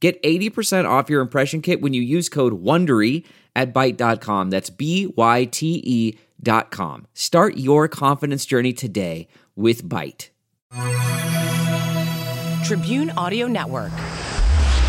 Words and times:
Get 0.00 0.22
80% 0.22 0.88
off 0.88 1.10
your 1.10 1.20
impression 1.20 1.60
kit 1.60 1.80
when 1.80 1.92
you 1.92 2.02
use 2.02 2.28
code 2.28 2.62
WONDERY 2.62 3.24
at 3.56 3.74
Byte.com. 3.74 4.50
That's 4.50 4.70
B-Y-T-E 4.70 6.18
dot 6.40 6.70
com. 6.70 7.06
Start 7.14 7.56
your 7.56 7.88
confidence 7.88 8.46
journey 8.46 8.72
today 8.72 9.26
with 9.56 9.82
Byte. 9.82 10.28
Tribune 12.64 13.10
Audio 13.10 13.46
Network. 13.48 13.90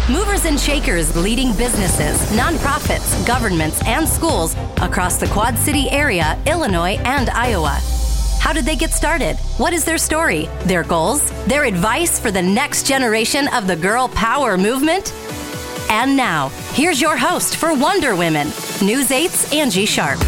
Movers 0.10 0.46
and 0.46 0.60
shakers 0.60 1.16
leading 1.16 1.56
businesses, 1.56 2.20
nonprofits, 2.38 3.26
governments, 3.26 3.82
and 3.86 4.08
schools 4.08 4.56
across 4.82 5.18
the 5.18 5.28
Quad 5.28 5.58
City 5.58 5.90
area, 5.90 6.38
Illinois, 6.46 6.98
and 7.06 7.30
Iowa. 7.30 7.80
How 8.40 8.54
did 8.54 8.66
they 8.66 8.76
get 8.76 8.92
started? 8.92 9.36
What 9.58 9.74
is 9.74 9.84
their 9.86 9.98
story? 9.98 10.46
Their 10.64 10.84
goals? 10.84 11.30
Their 11.46 11.66
advice 11.66 12.20
for 12.20 12.32
the 12.32 12.42
next 12.42 12.88
generation 12.88 13.48
of 13.50 13.68
the 13.68 13.76
girl 13.76 14.08
power 14.08 14.58
movement? 14.58 15.14
And 15.90 16.16
now, 16.16 16.50
here's 16.74 17.02
your 17.02 17.18
host 17.18 17.58
for 17.58 17.76
Wonder 17.76 18.16
Women, 18.16 18.48
News 18.82 19.10
8's 19.10 19.54
Angie 19.54 19.86
Sharp. 19.86 20.20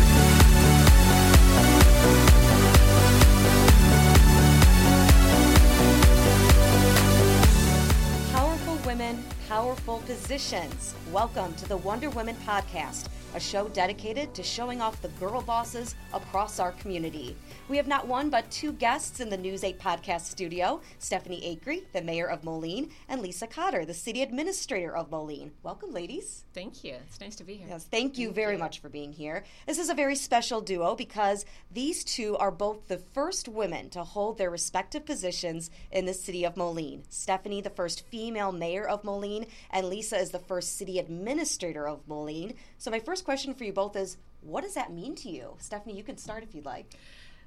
Powerful 8.33 8.75
women, 8.85 9.23
powerful 9.47 9.99
positions. 10.05 10.95
Welcome 11.11 11.53
to 11.55 11.67
the 11.67 11.77
Wonder 11.77 12.09
Women 12.09 12.35
Podcast, 12.45 13.07
a 13.33 13.39
show 13.39 13.67
dedicated 13.69 14.33
to 14.33 14.43
showing 14.43 14.81
off 14.81 15.01
the 15.01 15.07
girl 15.09 15.41
bosses 15.41 15.95
across 16.13 16.59
our 16.59 16.73
community. 16.73 17.35
We 17.69 17.77
have 17.77 17.87
not 17.87 18.07
one 18.07 18.29
but 18.29 18.49
two 18.51 18.73
guests 18.73 19.19
in 19.21 19.29
the 19.29 19.37
News 19.37 19.63
8 19.63 19.79
podcast 19.79 20.21
studio 20.21 20.81
Stephanie 20.99 21.51
Acri, 21.51 21.83
the 21.93 22.01
mayor 22.01 22.27
of 22.27 22.43
Moline, 22.43 22.89
and 23.07 23.21
Lisa 23.21 23.47
Kotter, 23.47 23.87
the 23.87 23.93
city 23.93 24.21
administrator 24.21 24.95
of 24.95 25.09
Moline. 25.09 25.51
Welcome, 25.63 25.93
ladies. 25.93 26.43
Thank 26.53 26.83
you. 26.83 26.95
It's 27.07 27.21
nice 27.21 27.35
to 27.37 27.45
be 27.45 27.55
here. 27.55 27.67
Yes, 27.69 27.85
thank 27.85 28.17
you 28.17 28.31
very 28.31 28.57
much 28.57 28.79
for 28.79 28.89
being 28.89 29.13
here. 29.13 29.43
This 29.65 29.79
is 29.79 29.89
a 29.89 29.93
very 29.93 30.15
special 30.15 30.59
duo 30.59 30.95
because 30.95 31.45
these 31.71 32.03
two 32.03 32.35
are 32.37 32.51
both 32.51 32.87
the 32.87 32.97
first 32.97 33.47
women 33.47 33.89
to 33.91 34.03
hold 34.03 34.37
their 34.37 34.49
respective 34.49 35.05
positions 35.05 35.71
in 35.91 36.05
the 36.05 36.13
city 36.13 36.43
of 36.43 36.57
Moline. 36.57 37.03
Stephanie, 37.09 37.61
the 37.61 37.69
first 37.69 38.05
female 38.07 38.51
mayor 38.51 38.85
of 38.87 39.03
Moline, 39.05 39.45
and 39.69 39.87
Lisa 39.87 40.17
is 40.17 40.31
the 40.31 40.39
first 40.39 40.77
city 40.77 40.99
administrator 40.99 41.87
of 41.87 42.05
Moline. 42.07 42.53
So, 42.77 42.91
my 42.91 42.99
first 42.99 43.20
question 43.21 43.53
for 43.53 43.63
you 43.63 43.73
both 43.73 43.95
is 43.95 44.17
what 44.41 44.63
does 44.63 44.73
that 44.73 44.91
mean 44.91 45.15
to 45.15 45.29
you? 45.29 45.55
Stephanie, 45.59 45.95
you 45.95 46.03
can 46.03 46.17
start 46.17 46.43
if 46.43 46.55
you'd 46.55 46.65
like. 46.65 46.93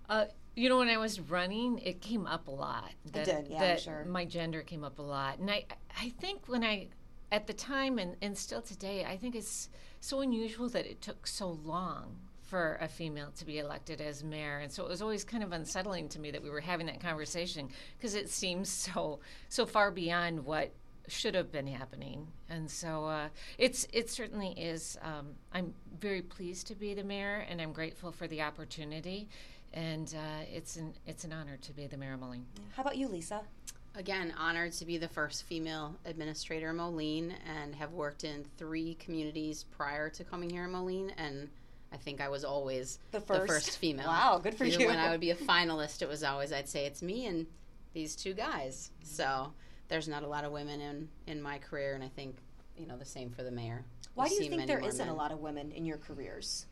Uh, 0.08 0.26
you 0.56 0.68
know, 0.68 0.78
when 0.78 0.88
I 0.88 0.98
was 0.98 1.18
running, 1.18 1.78
it 1.78 2.00
came 2.00 2.26
up 2.26 2.48
a 2.48 2.50
lot. 2.50 2.92
It 3.06 3.24
did, 3.24 3.48
yeah, 3.48 3.58
that 3.58 3.80
sure. 3.80 4.04
My 4.04 4.24
gender 4.24 4.62
came 4.62 4.84
up 4.84 4.98
a 4.98 5.02
lot, 5.02 5.38
and 5.38 5.50
I, 5.50 5.64
I 6.00 6.10
think 6.20 6.46
when 6.46 6.62
I, 6.62 6.88
at 7.32 7.46
the 7.46 7.52
time 7.52 7.98
and, 7.98 8.16
and 8.22 8.36
still 8.38 8.62
today, 8.62 9.04
I 9.04 9.16
think 9.16 9.34
it's 9.34 9.68
so 10.00 10.20
unusual 10.20 10.68
that 10.68 10.86
it 10.86 11.02
took 11.02 11.26
so 11.26 11.58
long 11.64 12.18
for 12.42 12.78
a 12.80 12.86
female 12.86 13.32
to 13.36 13.44
be 13.44 13.58
elected 13.58 14.00
as 14.00 14.22
mayor, 14.22 14.58
and 14.58 14.70
so 14.70 14.84
it 14.84 14.88
was 14.88 15.02
always 15.02 15.24
kind 15.24 15.42
of 15.42 15.50
unsettling 15.52 16.08
to 16.10 16.20
me 16.20 16.30
that 16.30 16.42
we 16.42 16.50
were 16.50 16.60
having 16.60 16.86
that 16.86 17.00
conversation 17.00 17.68
because 17.96 18.14
it 18.14 18.28
seems 18.28 18.68
so 18.68 19.18
so 19.48 19.66
far 19.66 19.90
beyond 19.90 20.44
what 20.44 20.72
should 21.08 21.34
have 21.34 21.52
been 21.52 21.66
happening, 21.66 22.26
and 22.48 22.70
so 22.70 23.04
uh, 23.06 23.28
it's 23.58 23.86
it 23.92 24.10
certainly 24.10 24.50
is. 24.56 24.98
Um, 25.02 25.34
I'm 25.52 25.74
very 26.00 26.22
pleased 26.22 26.66
to 26.68 26.74
be 26.74 26.94
the 26.94 27.04
mayor, 27.04 27.46
and 27.48 27.60
I'm 27.60 27.72
grateful 27.72 28.12
for 28.12 28.26
the 28.26 28.42
opportunity 28.42 29.28
and 29.74 30.14
uh, 30.16 30.44
it's 30.52 30.76
an 30.76 30.94
it's 31.06 31.24
an 31.24 31.32
honor 31.32 31.56
to 31.60 31.72
be 31.72 31.86
the 31.86 31.96
mayor 31.96 32.14
of 32.14 32.20
Moline. 32.20 32.46
How 32.76 32.82
about 32.82 32.96
you, 32.96 33.08
Lisa? 33.08 33.42
Again, 33.96 34.32
honored 34.38 34.72
to 34.74 34.84
be 34.84 34.98
the 34.98 35.08
first 35.08 35.44
female 35.44 35.94
administrator 36.04 36.70
in 36.70 36.76
Moline 36.76 37.34
and 37.62 37.74
have 37.74 37.92
worked 37.92 38.24
in 38.24 38.44
three 38.56 38.94
communities 38.94 39.64
prior 39.70 40.08
to 40.10 40.24
coming 40.24 40.50
here 40.50 40.64
in 40.64 40.72
Moline. 40.72 41.12
And 41.16 41.48
I 41.92 41.96
think 41.96 42.20
I 42.20 42.28
was 42.28 42.44
always 42.44 42.98
The 43.12 43.20
first? 43.20 43.78
female. 43.78 44.08
Wow, 44.08 44.40
good 44.42 44.56
for 44.56 44.64
Even 44.64 44.80
you. 44.80 44.86
When 44.88 44.98
I 44.98 45.10
would 45.10 45.20
be 45.20 45.30
a 45.30 45.36
finalist, 45.50 46.02
it 46.02 46.08
was 46.08 46.24
always 46.24 46.52
I'd 46.52 46.68
say 46.68 46.86
it's 46.86 47.02
me 47.02 47.26
and 47.26 47.46
these 47.92 48.16
two 48.16 48.34
guys. 48.34 48.90
So 49.02 49.52
there's 49.88 50.08
not 50.08 50.22
a 50.22 50.28
lot 50.28 50.44
of 50.44 50.52
women 50.52 50.80
in 50.80 51.08
in 51.26 51.42
my 51.42 51.58
career, 51.58 51.94
and 51.94 52.02
I 52.02 52.08
think 52.08 52.36
you 52.76 52.86
know 52.86 52.96
the 52.96 53.04
same 53.04 53.30
for 53.30 53.42
the 53.42 53.50
mayor. 53.50 53.84
Why 54.14 54.24
We 54.24 54.28
do 54.30 54.34
you 54.34 54.40
think 54.42 54.52
many 54.52 54.66
there 54.66 54.80
more 54.80 54.88
isn't 54.88 55.08
a 55.08 55.14
lot 55.14 55.32
of 55.32 55.40
women 55.40 55.72
in 55.72 55.84
your 55.84 55.98
careers? 55.98 56.66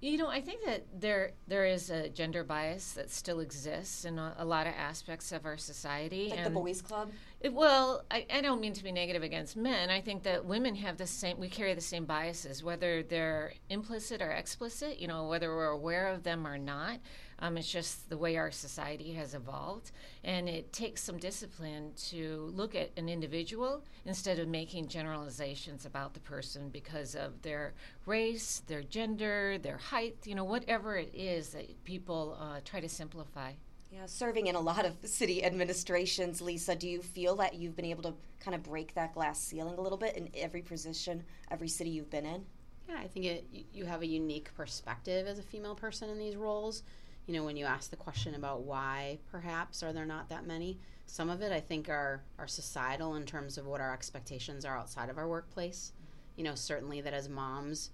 You 0.00 0.18
know, 0.18 0.28
I 0.28 0.40
think 0.42 0.64
that 0.66 0.84
there 1.00 1.32
there 1.48 1.64
is 1.64 1.90
a 1.90 2.08
gender 2.08 2.44
bias 2.44 2.92
that 2.92 3.10
still 3.10 3.40
exists 3.40 4.04
in 4.04 4.18
a, 4.18 4.34
a 4.38 4.44
lot 4.44 4.66
of 4.66 4.74
aspects 4.76 5.32
of 5.32 5.46
our 5.46 5.56
society. 5.56 6.28
Like 6.30 6.44
the 6.44 6.50
boys' 6.50 6.82
club? 6.82 7.10
It, 7.44 7.52
well, 7.52 8.06
I, 8.10 8.24
I 8.32 8.40
don't 8.40 8.62
mean 8.62 8.72
to 8.72 8.82
be 8.82 8.90
negative 8.90 9.22
against 9.22 9.54
men. 9.54 9.90
I 9.90 10.00
think 10.00 10.22
that 10.22 10.46
women 10.46 10.74
have 10.76 10.96
the 10.96 11.06
same. 11.06 11.38
We 11.38 11.50
carry 11.50 11.74
the 11.74 11.80
same 11.82 12.06
biases, 12.06 12.64
whether 12.64 13.02
they're 13.02 13.52
implicit 13.68 14.22
or 14.22 14.30
explicit. 14.30 14.98
You 14.98 15.08
know, 15.08 15.28
whether 15.28 15.54
we're 15.54 15.66
aware 15.66 16.08
of 16.08 16.22
them 16.22 16.46
or 16.46 16.56
not. 16.56 17.00
Um, 17.40 17.58
it's 17.58 17.70
just 17.70 18.08
the 18.08 18.16
way 18.16 18.38
our 18.38 18.50
society 18.50 19.12
has 19.14 19.34
evolved, 19.34 19.90
and 20.22 20.48
it 20.48 20.72
takes 20.72 21.02
some 21.02 21.18
discipline 21.18 21.92
to 22.08 22.50
look 22.54 22.74
at 22.74 22.92
an 22.96 23.10
individual 23.10 23.84
instead 24.06 24.38
of 24.38 24.48
making 24.48 24.88
generalizations 24.88 25.84
about 25.84 26.14
the 26.14 26.20
person 26.20 26.70
because 26.70 27.14
of 27.14 27.42
their 27.42 27.74
race, 28.06 28.62
their 28.68 28.82
gender, 28.84 29.58
their 29.58 29.76
height. 29.76 30.16
You 30.24 30.34
know, 30.34 30.44
whatever 30.44 30.96
it 30.96 31.10
is 31.12 31.50
that 31.50 31.84
people 31.84 32.38
uh, 32.40 32.60
try 32.64 32.80
to 32.80 32.88
simplify. 32.88 33.52
Yeah, 33.94 34.06
serving 34.06 34.48
in 34.48 34.56
a 34.56 34.60
lot 34.60 34.84
of 34.84 34.96
city 35.04 35.44
administrations, 35.44 36.40
Lisa, 36.40 36.74
do 36.74 36.88
you 36.88 37.00
feel 37.00 37.36
that 37.36 37.54
you've 37.54 37.76
been 37.76 37.84
able 37.84 38.02
to 38.02 38.14
kind 38.40 38.56
of 38.56 38.64
break 38.64 38.92
that 38.94 39.14
glass 39.14 39.38
ceiling 39.38 39.78
a 39.78 39.80
little 39.80 39.96
bit 39.96 40.16
in 40.16 40.30
every 40.34 40.62
position, 40.62 41.22
every 41.48 41.68
city 41.68 41.90
you've 41.90 42.10
been 42.10 42.26
in? 42.26 42.44
Yeah, 42.88 42.96
I 42.98 43.06
think 43.06 43.24
it, 43.24 43.46
you 43.72 43.84
have 43.84 44.02
a 44.02 44.06
unique 44.06 44.52
perspective 44.56 45.28
as 45.28 45.38
a 45.38 45.44
female 45.44 45.76
person 45.76 46.10
in 46.10 46.18
these 46.18 46.34
roles. 46.34 46.82
You 47.26 47.34
know, 47.34 47.44
when 47.44 47.56
you 47.56 47.66
ask 47.66 47.90
the 47.90 47.96
question 47.96 48.34
about 48.34 48.62
why 48.62 49.20
perhaps 49.30 49.84
are 49.84 49.92
there 49.92 50.04
not 50.04 50.28
that 50.28 50.44
many, 50.44 50.80
some 51.06 51.30
of 51.30 51.40
it 51.40 51.52
I 51.52 51.60
think 51.60 51.88
are, 51.88 52.20
are 52.36 52.48
societal 52.48 53.14
in 53.14 53.24
terms 53.24 53.58
of 53.58 53.66
what 53.66 53.80
our 53.80 53.92
expectations 53.92 54.64
are 54.64 54.76
outside 54.76 55.08
of 55.08 55.18
our 55.18 55.28
workplace. 55.28 55.92
You 56.34 56.42
know, 56.42 56.56
certainly 56.56 57.00
that 57.00 57.14
as 57.14 57.28
moms, 57.28 57.90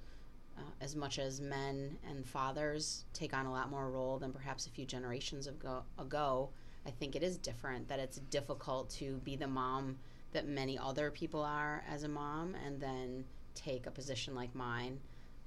uh, 0.58 0.62
as 0.80 0.96
much 0.96 1.18
as 1.18 1.40
men 1.40 1.96
and 2.08 2.26
fathers 2.26 3.04
take 3.12 3.34
on 3.34 3.46
a 3.46 3.52
lot 3.52 3.70
more 3.70 3.90
role 3.90 4.18
than 4.18 4.32
perhaps 4.32 4.66
a 4.66 4.70
few 4.70 4.84
generations 4.84 5.46
ago, 5.46 5.82
ago, 5.98 6.50
I 6.86 6.90
think 6.90 7.16
it 7.16 7.22
is 7.22 7.36
different, 7.36 7.88
that 7.88 7.98
it's 7.98 8.18
difficult 8.18 8.90
to 8.90 9.16
be 9.24 9.36
the 9.36 9.46
mom 9.46 9.98
that 10.32 10.46
many 10.46 10.78
other 10.78 11.10
people 11.10 11.42
are 11.42 11.84
as 11.88 12.04
a 12.04 12.08
mom 12.08 12.54
and 12.64 12.80
then 12.80 13.24
take 13.54 13.86
a 13.86 13.90
position 13.90 14.34
like 14.34 14.54
mine, 14.54 15.00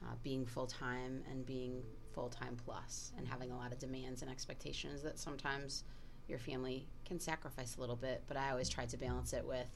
uh, 0.03 0.15
being 0.23 0.45
full 0.45 0.67
time 0.67 1.23
and 1.31 1.45
being 1.45 1.81
full 2.13 2.29
time 2.29 2.57
plus, 2.65 3.11
and 3.17 3.27
having 3.27 3.51
a 3.51 3.57
lot 3.57 3.71
of 3.71 3.79
demands 3.79 4.21
and 4.21 4.29
expectations 4.29 5.01
that 5.01 5.17
sometimes 5.17 5.83
your 6.27 6.39
family 6.39 6.87
can 7.05 7.19
sacrifice 7.19 7.77
a 7.77 7.81
little 7.81 7.95
bit. 7.95 8.23
But 8.27 8.37
I 8.37 8.51
always 8.51 8.69
try 8.69 8.85
to 8.85 8.97
balance 8.97 9.33
it 9.33 9.45
with 9.45 9.67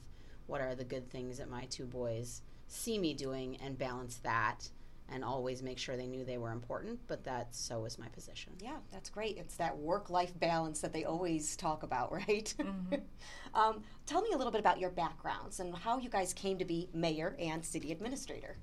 what 0.46 0.60
are 0.60 0.74
the 0.74 0.84
good 0.84 1.10
things 1.10 1.38
that 1.38 1.50
my 1.50 1.64
two 1.66 1.84
boys 1.84 2.42
see 2.68 2.98
me 2.98 3.14
doing 3.14 3.56
and 3.56 3.78
balance 3.78 4.16
that 4.22 4.70
and 5.10 5.24
always 5.24 5.62
make 5.62 5.78
sure 5.78 5.96
they 5.96 6.06
knew 6.06 6.24
they 6.24 6.38
were 6.38 6.50
important, 6.50 6.98
but 7.06 7.24
that 7.24 7.54
so 7.54 7.84
is 7.84 7.98
my 7.98 8.08
position. 8.08 8.52
Yeah, 8.60 8.76
that's 8.92 9.10
great. 9.10 9.38
It's 9.38 9.56
that 9.56 9.76
work 9.76 10.10
life 10.10 10.38
balance 10.38 10.80
that 10.80 10.92
they 10.92 11.04
always 11.04 11.56
talk 11.56 11.82
about, 11.82 12.12
right? 12.28 12.54
um, 13.54 13.82
tell 14.06 14.22
me 14.22 14.30
a 14.34 14.36
little 14.36 14.52
bit 14.52 14.60
about 14.60 14.78
your 14.78 14.90
backgrounds 14.90 15.60
and 15.60 15.74
how 15.74 15.98
you 15.98 16.08
guys 16.08 16.32
came 16.32 16.58
to 16.58 16.64
be 16.64 16.88
mayor 16.92 17.36
and 17.38 17.64
city 17.64 17.92
administrator. 17.92 18.56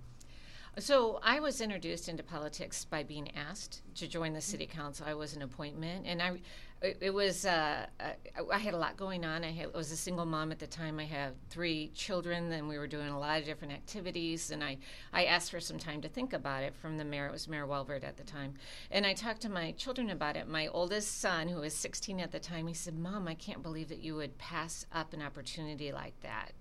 So 0.77 1.19
I 1.23 1.39
was 1.39 1.61
introduced 1.61 2.09
into 2.09 2.21
politics 2.21 2.83
by 2.83 3.03
being 3.03 3.31
asked 3.35 3.81
to 3.95 4.07
join 4.07 4.33
the 4.33 4.41
city 4.41 4.65
council. 4.65 5.05
I 5.07 5.13
was 5.13 5.33
an 5.33 5.41
appointment, 5.41 6.05
and 6.05 6.21
I, 6.21 6.41
it, 6.85 6.97
it 7.01 7.13
was 7.13 7.45
uh, 7.45 7.87
I, 7.99 8.15
I 8.53 8.57
had 8.57 8.73
a 8.73 8.77
lot 8.77 8.95
going 8.95 9.25
on. 9.25 9.43
I 9.43 9.51
had, 9.51 9.73
was 9.73 9.91
a 9.91 9.97
single 9.97 10.25
mom 10.25 10.51
at 10.51 10.59
the 10.59 10.67
time. 10.67 10.99
I 10.99 11.05
had 11.05 11.33
three 11.49 11.91
children, 11.93 12.51
and 12.51 12.69
we 12.69 12.77
were 12.77 12.87
doing 12.87 13.09
a 13.09 13.19
lot 13.19 13.39
of 13.39 13.45
different 13.45 13.73
activities. 13.73 14.51
And 14.51 14.63
I, 14.63 14.77
I 15.11 15.25
asked 15.25 15.51
for 15.51 15.59
some 15.59 15.79
time 15.79 16.01
to 16.01 16.09
think 16.09 16.33
about 16.33 16.63
it 16.63 16.73
from 16.75 16.97
the 16.97 17.05
mayor. 17.05 17.27
It 17.27 17.31
was 17.31 17.47
Mayor 17.47 17.65
Welvaert 17.65 18.03
at 18.03 18.17
the 18.17 18.23
time, 18.23 18.53
and 18.91 19.05
I 19.05 19.13
talked 19.13 19.41
to 19.41 19.49
my 19.49 19.71
children 19.71 20.09
about 20.09 20.37
it. 20.37 20.47
My 20.47 20.67
oldest 20.67 21.19
son, 21.19 21.47
who 21.47 21.61
was 21.61 21.75
16 21.75 22.19
at 22.19 22.31
the 22.31 22.39
time, 22.39 22.67
he 22.67 22.73
said, 22.73 22.97
"Mom, 22.97 23.27
I 23.27 23.35
can't 23.35 23.63
believe 23.63 23.89
that 23.89 24.03
you 24.03 24.15
would 24.15 24.37
pass 24.37 24.85
up 24.91 25.13
an 25.13 25.21
opportunity 25.21 25.91
like 25.91 26.19
that." 26.21 26.51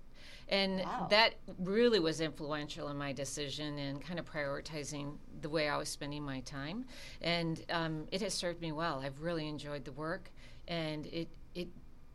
And 0.49 0.81
Wow. 0.81 1.07
that 1.09 1.35
really 1.59 1.99
was 1.99 2.21
influential 2.21 2.89
in 2.89 2.97
my 2.97 3.13
decision 3.13 3.77
and 3.79 3.99
kind 4.01 4.19
of 4.19 4.25
prioritizing 4.25 5.17
the 5.41 5.49
way 5.49 5.67
I 5.69 5.77
was 5.77 5.89
spending 5.89 6.23
my 6.23 6.41
time. 6.41 6.85
And 7.21 7.63
um, 7.69 8.07
it 8.11 8.21
has 8.21 8.33
served 8.33 8.61
me 8.61 8.71
well. 8.71 8.99
I've 9.03 9.21
really 9.21 9.47
enjoyed 9.47 9.85
the 9.85 9.91
work, 9.91 10.31
and 10.67 11.07
it 11.07 11.29
it 11.55 11.69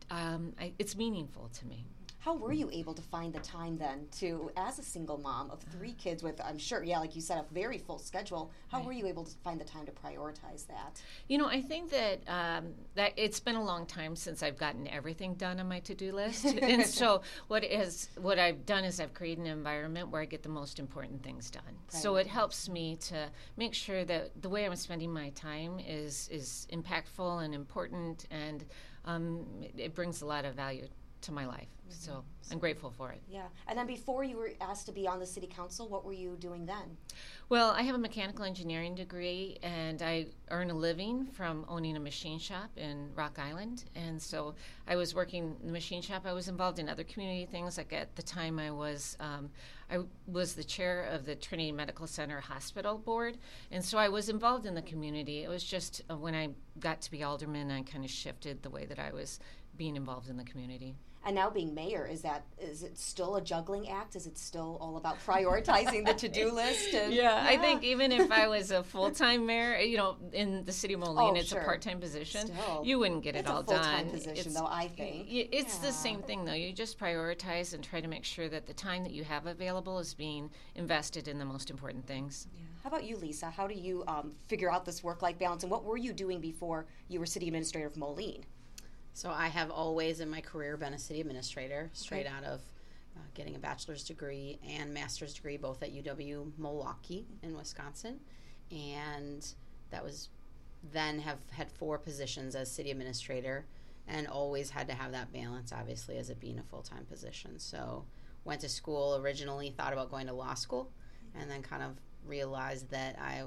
um, 0.09 0.53
I, 0.59 0.73
it's 0.79 0.95
meaningful 0.95 1.49
to 1.49 1.65
me. 1.67 1.85
How 2.21 2.35
were 2.35 2.53
you 2.53 2.69
able 2.71 2.93
to 2.93 3.01
find 3.01 3.33
the 3.33 3.39
time 3.39 3.79
then 3.79 4.05
to, 4.19 4.51
as 4.55 4.77
a 4.77 4.83
single 4.83 5.17
mom 5.17 5.49
of 5.49 5.59
three 5.71 5.93
kids 5.93 6.21
with, 6.21 6.39
I'm 6.39 6.59
sure, 6.59 6.83
yeah, 6.83 6.99
like 6.99 7.15
you 7.15 7.21
said, 7.21 7.39
a 7.39 7.51
very 7.51 7.79
full 7.79 7.97
schedule, 7.97 8.51
how 8.67 8.83
were 8.83 8.91
you 8.91 9.07
able 9.07 9.23
to 9.23 9.35
find 9.43 9.59
the 9.59 9.65
time 9.65 9.87
to 9.87 9.91
prioritize 9.91 10.67
that? 10.67 11.01
You 11.27 11.39
know, 11.39 11.47
I 11.47 11.61
think 11.61 11.89
that 11.89 12.19
um, 12.27 12.73
that 12.93 13.13
it's 13.17 13.39
been 13.39 13.55
a 13.55 13.63
long 13.63 13.87
time 13.87 14.15
since 14.15 14.43
I've 14.43 14.57
gotten 14.57 14.87
everything 14.87 15.33
done 15.33 15.59
on 15.59 15.67
my 15.67 15.79
to-do 15.79 16.13
list, 16.13 16.45
and 16.61 16.85
so 16.85 17.23
what 17.47 17.63
is 17.63 18.09
what 18.17 18.37
I've 18.37 18.67
done 18.67 18.83
is 18.83 18.99
I've 18.99 19.15
created 19.15 19.45
an 19.45 19.51
environment 19.51 20.09
where 20.09 20.21
I 20.21 20.25
get 20.25 20.43
the 20.43 20.49
most 20.49 20.77
important 20.77 21.23
things 21.23 21.49
done. 21.49 21.63
So 21.87 22.17
it 22.17 22.27
helps 22.27 22.69
me 22.69 22.97
to 23.07 23.29
make 23.57 23.73
sure 23.73 24.05
that 24.05 24.39
the 24.43 24.49
way 24.49 24.65
I'm 24.67 24.75
spending 24.75 25.11
my 25.11 25.29
time 25.31 25.79
is 25.79 26.29
is 26.31 26.67
impactful 26.71 27.43
and 27.43 27.55
important, 27.55 28.27
and 28.29 28.63
um, 29.05 29.43
it, 29.63 29.73
it 29.75 29.95
brings 29.95 30.21
a 30.21 30.27
lot 30.27 30.45
of 30.45 30.53
value 30.53 30.87
to 31.21 31.31
my 31.31 31.45
life. 31.45 31.67
So 31.89 32.23
I'm 32.51 32.59
grateful 32.59 32.89
for 32.89 33.11
it. 33.11 33.21
Yeah. 33.29 33.47
And 33.67 33.77
then 33.77 33.85
before 33.85 34.23
you 34.23 34.37
were 34.37 34.51
asked 34.61 34.85
to 34.87 34.91
be 34.91 35.07
on 35.07 35.19
the 35.19 35.25
city 35.25 35.47
council, 35.47 35.87
what 35.87 36.05
were 36.05 36.13
you 36.13 36.37
doing 36.39 36.65
then? 36.65 36.97
Well, 37.49 37.71
I 37.71 37.81
have 37.83 37.95
a 37.95 37.99
mechanical 37.99 38.45
engineering 38.45 38.95
degree, 38.95 39.57
and 39.61 40.01
I 40.01 40.27
earn 40.49 40.69
a 40.69 40.73
living 40.73 41.25
from 41.25 41.65
owning 41.67 41.97
a 41.97 41.99
machine 41.99 42.39
shop 42.39 42.69
in 42.77 43.09
Rock 43.13 43.39
Island. 43.39 43.85
And 43.95 44.21
so 44.21 44.55
I 44.87 44.95
was 44.95 45.13
working 45.13 45.55
in 45.59 45.67
the 45.67 45.73
machine 45.73 46.01
shop. 46.01 46.25
I 46.25 46.33
was 46.33 46.47
involved 46.47 46.79
in 46.79 46.87
other 46.87 47.03
community 47.03 47.45
things. 47.45 47.77
Like 47.77 47.93
at 47.93 48.15
the 48.15 48.23
time, 48.23 48.57
I 48.57 48.71
was 48.71 49.17
um, 49.19 49.49
I 49.89 49.99
was 50.27 50.53
the 50.53 50.63
chair 50.63 51.03
of 51.03 51.25
the 51.25 51.35
Trinity 51.35 51.73
Medical 51.73 52.07
Center 52.07 52.39
Hospital 52.39 52.97
Board, 52.97 53.37
and 53.71 53.83
so 53.83 53.97
I 53.97 54.07
was 54.07 54.29
involved 54.29 54.65
in 54.65 54.73
the 54.75 54.81
community. 54.81 55.43
It 55.43 55.49
was 55.49 55.63
just 55.63 56.01
uh, 56.09 56.15
when 56.15 56.33
I 56.33 56.49
got 56.79 57.01
to 57.01 57.11
be 57.11 57.23
alderman, 57.23 57.69
I 57.69 57.81
kind 57.81 58.05
of 58.05 58.09
shifted 58.09 58.63
the 58.63 58.69
way 58.69 58.85
that 58.85 58.99
I 58.99 59.11
was 59.11 59.39
being 59.75 59.97
involved 59.97 60.29
in 60.29 60.37
the 60.37 60.43
community. 60.45 60.95
And 61.23 61.35
now 61.35 61.51
being 61.51 61.75
mayor, 61.75 62.07
is 62.07 62.23
that 62.23 62.45
is 62.59 62.81
it 62.81 62.97
still 62.97 63.35
a 63.35 63.41
juggling 63.41 63.89
act? 63.89 64.15
Is 64.15 64.25
it 64.25 64.39
still 64.39 64.79
all 64.81 64.97
about 64.97 65.19
prioritizing 65.23 66.03
the 66.05 66.13
to-do 66.15 66.51
list? 66.53 66.93
And, 66.95 67.13
Yeah, 67.13 67.43
I 67.47 67.57
think 67.57 67.83
even 67.83 68.11
if 68.11 68.31
I 68.31 68.47
was 68.47 68.71
a 68.71 68.83
full 68.83 69.11
time 69.11 69.45
mayor, 69.45 69.77
you 69.77 69.97
know, 69.97 70.15
in 70.33 70.65
the 70.65 70.71
city 70.71 70.95
of 70.95 71.01
Moline, 71.01 71.35
Oh, 71.37 71.39
it's 71.39 71.49
sure. 71.49 71.61
a 71.61 71.63
part 71.65 71.81
time 71.81 71.99
position. 71.99 72.47
Still. 72.47 72.81
You 72.83 72.97
wouldn't 72.97 73.21
get 73.23 73.35
It's 73.35 73.47
it 73.47 73.51
a 73.51 73.53
all 73.53 73.63
full-time 73.63 74.05
done. 74.05 74.13
position, 74.15 74.31
It's- 74.37 74.53
though, 74.55 74.65
I 74.65 74.87
think. 74.87 75.27
It's 75.29 75.75
Yeah. 75.75 75.87
the 75.89 75.91
same 75.93 76.23
thing, 76.23 76.43
though. 76.43 76.53
You 76.53 76.73
just 76.73 76.97
prioritize 76.97 77.73
and 77.75 77.83
try 77.83 78.01
to 78.01 78.07
make 78.07 78.23
sure 78.25 78.49
that 78.49 78.65
the 78.65 78.73
time 78.73 79.03
that 79.03 79.13
you 79.13 79.23
have 79.23 79.45
available 79.45 79.99
is 79.99 80.15
being 80.15 80.49
invested 80.73 81.27
in 81.27 81.37
the 81.37 81.45
most 81.45 81.69
important 81.69 82.07
things. 82.07 82.47
How 82.83 82.87
about 82.89 83.03
you, 83.03 83.15
Lisa? 83.17 83.51
How 83.51 83.67
do 83.67 83.75
you 83.75 84.03
um, 84.07 84.31
figure 84.47 84.71
out 84.71 84.85
this 84.85 85.03
work-life 85.03 85.37
balance? 85.37 85.61
And 85.61 85.71
what 85.71 85.83
were 85.83 85.97
you 85.97 86.13
doing 86.13 86.41
before 86.41 86.87
you 87.09 87.19
were 87.19 87.27
city 87.27 87.45
administrator 87.47 87.85
of 87.85 87.95
Moline? 87.95 88.43
So 89.13 89.29
I 89.29 89.47
have 89.47 89.71
always 89.71 90.19
in 90.19 90.29
my 90.29 90.41
career 90.41 90.77
been 90.77 90.93
a 90.93 90.99
city 90.99 91.21
administrator, 91.21 91.89
straight 91.93 92.25
out 92.25 92.43
of 92.43 92.61
uh, 93.15 93.19
getting 93.33 93.55
a 93.55 93.59
bachelor's 93.59 94.03
degree 94.03 94.59
and 94.67 94.93
master's 94.93 95.33
degree 95.33 95.57
both 95.57 95.83
at 95.83 95.93
UW 95.93 96.51
Milwaukee 96.57 97.27
in 97.43 97.55
Wisconsin, 97.55 98.19
and 98.71 99.45
that 99.89 100.03
was 100.03 100.29
then 100.91 101.19
have 101.19 101.37
had 101.51 101.71
four 101.71 101.97
positions 101.97 102.55
as 102.55 102.71
city 102.71 102.89
administrator, 102.89 103.65
and 104.07 104.27
always 104.27 104.69
had 104.69 104.87
to 104.87 104.93
have 104.93 105.11
that 105.11 105.31
balance, 105.31 105.71
obviously, 105.71 106.17
as 106.17 106.29
it 106.29 106.39
being 106.39 106.57
a 106.57 106.63
full 106.63 106.81
time 106.81 107.05
position. 107.05 107.59
So 107.59 108.05
went 108.45 108.61
to 108.61 108.69
school 108.69 109.17
originally, 109.21 109.69
thought 109.71 109.93
about 109.93 110.09
going 110.09 110.27
to 110.27 110.33
law 110.33 110.55
school, 110.55 110.89
and 111.35 111.51
then 111.51 111.61
kind 111.61 111.83
of 111.83 111.97
realized 112.25 112.89
that 112.91 113.19
I 113.19 113.43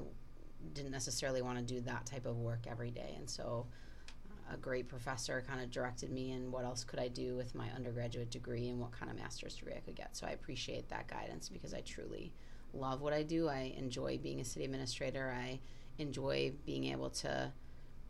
didn't 0.73 0.91
necessarily 0.91 1.41
want 1.41 1.57
to 1.57 1.63
do 1.63 1.81
that 1.81 2.05
type 2.05 2.25
of 2.25 2.37
work 2.37 2.65
every 2.69 2.91
day, 2.91 3.15
and 3.17 3.29
so 3.29 3.65
a 4.51 4.57
great 4.57 4.87
professor 4.87 5.43
kind 5.47 5.61
of 5.61 5.71
directed 5.71 6.11
me 6.11 6.31
in 6.31 6.51
what 6.51 6.65
else 6.65 6.83
could 6.83 6.99
I 6.99 7.07
do 7.07 7.35
with 7.35 7.55
my 7.55 7.69
undergraduate 7.75 8.29
degree 8.29 8.69
and 8.69 8.79
what 8.79 8.91
kind 8.91 9.09
of 9.11 9.17
master's 9.17 9.55
degree 9.55 9.73
I 9.75 9.79
could 9.79 9.95
get. 9.95 10.15
So 10.15 10.27
I 10.27 10.31
appreciate 10.31 10.89
that 10.89 11.07
guidance 11.07 11.49
because 11.49 11.73
I 11.73 11.81
truly 11.81 12.31
love 12.73 13.01
what 13.01 13.13
I 13.13 13.23
do. 13.23 13.47
I 13.49 13.73
enjoy 13.77 14.17
being 14.17 14.39
a 14.41 14.45
city 14.45 14.65
administrator. 14.65 15.33
I 15.35 15.59
enjoy 15.97 16.53
being 16.65 16.85
able 16.85 17.09
to 17.09 17.51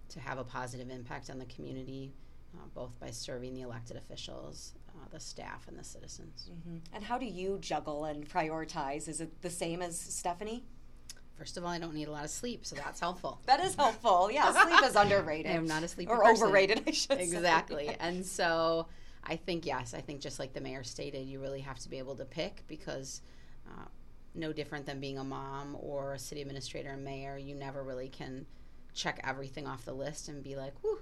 to 0.09 0.19
have 0.19 0.37
a 0.37 0.43
positive 0.43 0.91
impact 0.91 1.31
on 1.31 1.39
the 1.39 1.45
community, 1.45 2.13
uh, 2.53 2.67
both 2.75 2.91
by 2.99 3.09
serving 3.09 3.55
the 3.55 3.61
elected 3.61 3.97
officials, 3.97 4.73
uh, 4.89 5.07
the 5.11 5.19
staff, 5.19 5.67
and 5.67 5.79
the 5.79 5.83
citizens. 5.83 6.51
And 6.93 7.03
how 7.03 7.17
do 7.17 7.25
you 7.25 7.57
juggle 7.59 8.05
and 8.05 8.29
prioritize? 8.29 9.07
Is 9.07 9.19
it 9.19 9.41
the 9.41 9.49
same 9.49 9.81
as 9.81 9.99
Stephanie? 9.99 10.63
First 11.37 11.57
of 11.57 11.63
all, 11.65 11.69
I 11.69 11.79
don't 11.79 11.93
need 11.93 12.07
a 12.07 12.11
lot 12.11 12.23
of 12.23 12.29
sleep, 12.29 12.65
so 12.65 12.75
that's 12.75 12.99
helpful. 12.99 13.39
That 13.45 13.59
is 13.59 13.75
helpful. 13.75 14.29
Yeah, 14.31 14.51
sleep 14.65 14.83
is 14.83 14.95
underrated. 14.95 15.51
I 15.51 15.55
am 15.55 15.65
not 15.67 15.83
a 15.83 15.87
sleepy 15.87 16.09
or 16.11 16.21
person. 16.23 16.43
overrated, 16.47 16.83
I 16.87 16.91
should 16.91 17.17
say. 17.17 17.23
exactly. 17.23 17.89
And 17.99 18.25
so 18.25 18.87
I 19.23 19.35
think 19.35 19.65
yes, 19.65 19.93
I 19.93 20.01
think 20.01 20.21
just 20.21 20.39
like 20.39 20.53
the 20.53 20.61
mayor 20.61 20.83
stated, 20.83 21.27
you 21.27 21.39
really 21.41 21.61
have 21.61 21.79
to 21.79 21.89
be 21.89 21.97
able 21.97 22.15
to 22.15 22.25
pick 22.25 22.63
because 22.67 23.21
uh, 23.67 23.85
no 24.33 24.53
different 24.53 24.85
than 24.85 24.99
being 24.99 25.17
a 25.17 25.23
mom 25.23 25.75
or 25.79 26.13
a 26.13 26.19
city 26.19 26.41
administrator 26.41 26.89
and 26.91 27.03
mayor, 27.03 27.37
you 27.37 27.53
never 27.55 27.83
really 27.83 28.07
can 28.07 28.45
check 28.93 29.19
everything 29.25 29.67
off 29.67 29.83
the 29.83 29.93
list 29.93 30.29
and 30.29 30.41
be 30.41 30.55
like, 30.55 30.73
"Whew, 30.81 30.99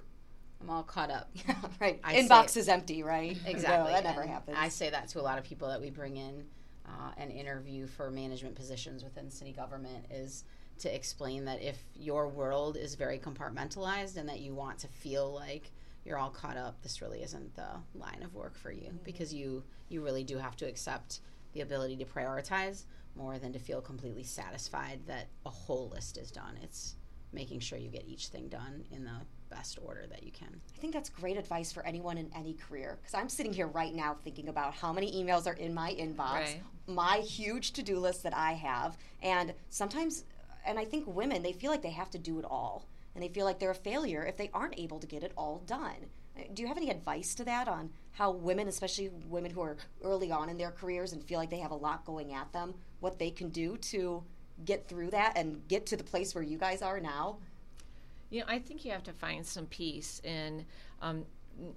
I'm 0.62 0.70
all 0.72 0.84
caught 0.84 1.12
up." 1.12 1.30
Yeah, 1.48 1.56
right. 1.80 2.00
I 2.04 2.16
say 2.22 2.28
Inbox 2.28 2.58
is 2.58 2.68
empty, 2.68 3.04
right? 3.04 3.38
Exactly. 3.46 3.78
No, 3.78 3.86
that 3.92 4.04
never 4.04 4.22
And 4.22 4.30
happens. 4.32 4.58
I 4.60 4.70
say 4.70 4.90
that 4.90 5.10
to 5.10 5.20
a 5.20 5.22
lot 5.22 5.38
of 5.38 5.44
people 5.44 5.68
that 5.68 5.80
we 5.82 5.92
bring 5.92 6.18
in 6.18 6.46
uh, 6.88 7.12
and 7.18 7.32
interview 7.32 7.88
for 7.88 8.12
management 8.12 8.56
positions 8.56 9.04
within 9.04 9.30
city 9.30 9.52
government 9.52 10.06
is 10.10 10.44
to 10.80 10.94
explain 10.94 11.46
that 11.46 11.62
if 11.62 11.78
your 11.96 12.28
world 12.28 12.78
is 12.78 12.96
very 12.96 13.20
compartmentalized 13.20 14.18
and 14.18 14.28
that 14.28 14.40
you 14.40 14.54
want 14.54 14.80
to 14.80 14.88
feel 14.88 15.32
like 15.34 15.72
you're 16.04 16.18
all 16.18 16.30
caught 16.30 16.58
up, 16.58 16.82
this 16.82 17.02
really 17.02 17.24
isn't 17.24 17.56
the 17.56 17.70
line 17.96 18.24
of 18.24 18.34
work 18.34 18.58
for 18.58 18.72
you 18.72 18.92
because 19.04 19.34
you 19.34 19.64
you 19.90 20.04
really 20.04 20.24
do 20.24 20.38
have 20.38 20.56
to 20.58 20.66
accept 20.66 21.22
the 21.54 21.62
ability 21.62 21.96
to 21.98 22.06
prioritize 22.06 22.86
more 23.16 23.38
than 23.38 23.54
to 23.54 23.60
feel 23.60 23.80
completely 23.80 24.24
satisfied 24.24 25.00
that 25.08 25.28
a 25.46 25.50
whole 25.50 25.90
list 25.90 26.18
is 26.18 26.32
done. 26.32 26.58
It's 26.62 26.96
making 27.32 27.60
sure 27.60 27.78
you 27.78 27.90
get 27.90 28.08
each 28.08 28.28
thing 28.28 28.48
done 28.48 28.84
in 28.92 29.04
the 29.04 29.22
best 29.54 29.78
order 29.84 30.06
that 30.10 30.24
you 30.24 30.32
can. 30.32 30.60
I 30.76 30.80
think 30.80 30.94
that's 30.94 31.10
great 31.10 31.38
advice 31.38 31.72
for 31.72 31.86
anyone 31.86 32.18
in 32.18 32.30
any 32.36 32.54
career 32.54 32.98
because 33.02 33.14
I'm 33.14 33.30
sitting 33.30 33.54
here 33.54 33.68
right 33.68 33.94
now 33.94 34.18
thinking 34.24 34.50
about 34.50 34.74
how 34.74 34.92
many 34.92 35.12
emails 35.14 35.48
are 35.48 35.54
in 35.54 35.74
my 35.74 35.94
inbox, 35.94 36.34
Right. 36.34 36.62
my 36.88 37.18
huge 37.18 37.72
to 37.74 37.84
do 37.84 38.00
list 38.00 38.24
that 38.24 38.36
I 38.36 38.54
have, 38.54 38.98
and 39.22 39.54
sometimes, 39.70 40.26
and 40.66 40.80
I 40.80 40.86
think 40.86 41.06
women, 41.08 41.44
they 41.44 41.54
feel 41.54 41.72
like 41.72 41.82
they 41.82 41.92
have 41.92 42.10
to 42.12 42.18
do 42.18 42.40
it 42.40 42.46
all, 42.46 42.86
and 43.16 43.24
they 43.24 43.30
feel 43.30 43.46
like 43.46 43.60
they're 43.60 43.72
a 43.72 43.76
failure 43.76 44.26
if 44.26 44.38
they 44.38 44.50
aren't 44.54 44.78
able 44.80 45.00
to 45.00 45.08
get 45.08 45.24
it 45.24 45.32
all 45.38 45.60
done. 45.66 46.08
Do 46.56 46.64
you 46.64 46.68
have 46.68 46.78
any 46.78 46.90
advice 46.90 47.36
to 47.36 47.44
that 47.44 47.68
on 47.68 47.92
how 48.14 48.32
women, 48.32 48.68
especially 48.68 49.10
women 49.30 49.52
who 49.52 49.62
are 49.62 49.78
early 50.04 50.32
on 50.32 50.50
in 50.50 50.58
their 50.58 50.72
careers 50.72 51.14
and 51.14 51.24
feel 51.24 51.38
like 51.38 51.52
they 51.52 51.60
have 51.60 51.70
a 51.72 51.76
lot 51.76 52.06
going 52.06 52.34
at 52.34 52.52
them, 52.54 52.74
what 53.02 53.20
they 53.20 53.30
can 53.30 53.50
do 53.50 53.78
to 53.78 54.24
get 54.66 54.88
through 54.88 55.12
that 55.12 55.34
and 55.38 55.68
get 55.68 55.86
to 55.88 55.96
the 55.98 56.04
place 56.04 56.34
where 56.34 56.44
you 56.44 56.58
guys 56.58 56.82
are 56.82 57.00
now? 57.00 57.38
You 58.34 58.40
know, 58.40 58.48
I 58.48 58.58
think 58.58 58.84
you 58.84 58.90
have 58.92 59.04
to 59.04 59.14
find 59.14 59.46
some 59.46 59.68
peace 59.68 60.20
in 60.24 60.66
um, 61.04 61.24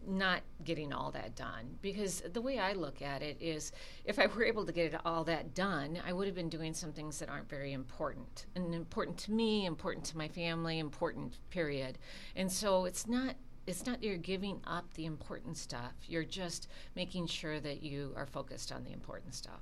not 0.07 0.41
getting 0.65 0.91
all 0.91 1.11
that 1.11 1.37
done. 1.37 1.77
Because 1.83 2.23
the 2.33 2.41
way 2.41 2.59
I 2.59 2.73
look 2.73 3.03
at 3.03 3.21
it 3.21 3.37
is 3.39 3.73
if 4.07 4.19
I 4.19 4.25
were 4.25 4.43
able 4.43 4.65
to 4.65 4.73
get 4.73 4.99
all 5.05 5.23
that 5.25 5.55
done, 5.55 5.99
I 6.07 6.15
would 6.15 6.27
have 6.27 6.35
been 6.35 6.49
doing 6.49 6.73
some 6.73 6.95
things 6.95 7.19
that 7.19 7.29
aren't 7.29 7.51
very 7.51 7.75
important. 7.75 8.47
And 8.55 8.75
important 8.75 9.19
to 9.19 9.33
me, 9.33 9.67
important 9.67 10.07
to 10.07 10.17
my 10.17 10.29
family, 10.29 10.79
important, 10.79 11.37
period. 11.51 11.99
And 12.37 12.51
so 12.51 12.87
it's 12.87 13.07
not. 13.07 13.37
It's 13.67 13.85
not 13.85 14.01
you're 14.01 14.17
giving 14.17 14.61
up 14.65 14.95
the 14.95 15.07
important 15.07 15.57
stuff. 15.59 15.93
You're 16.07 16.25
just 16.25 16.69
making 16.95 17.27
sure 17.27 17.59
that 17.59 17.83
you 17.83 18.13
are 18.15 18.25
focused 18.25 18.71
on 18.71 18.85
the 18.85 18.93
important 18.93 19.35
stuff. 19.35 19.61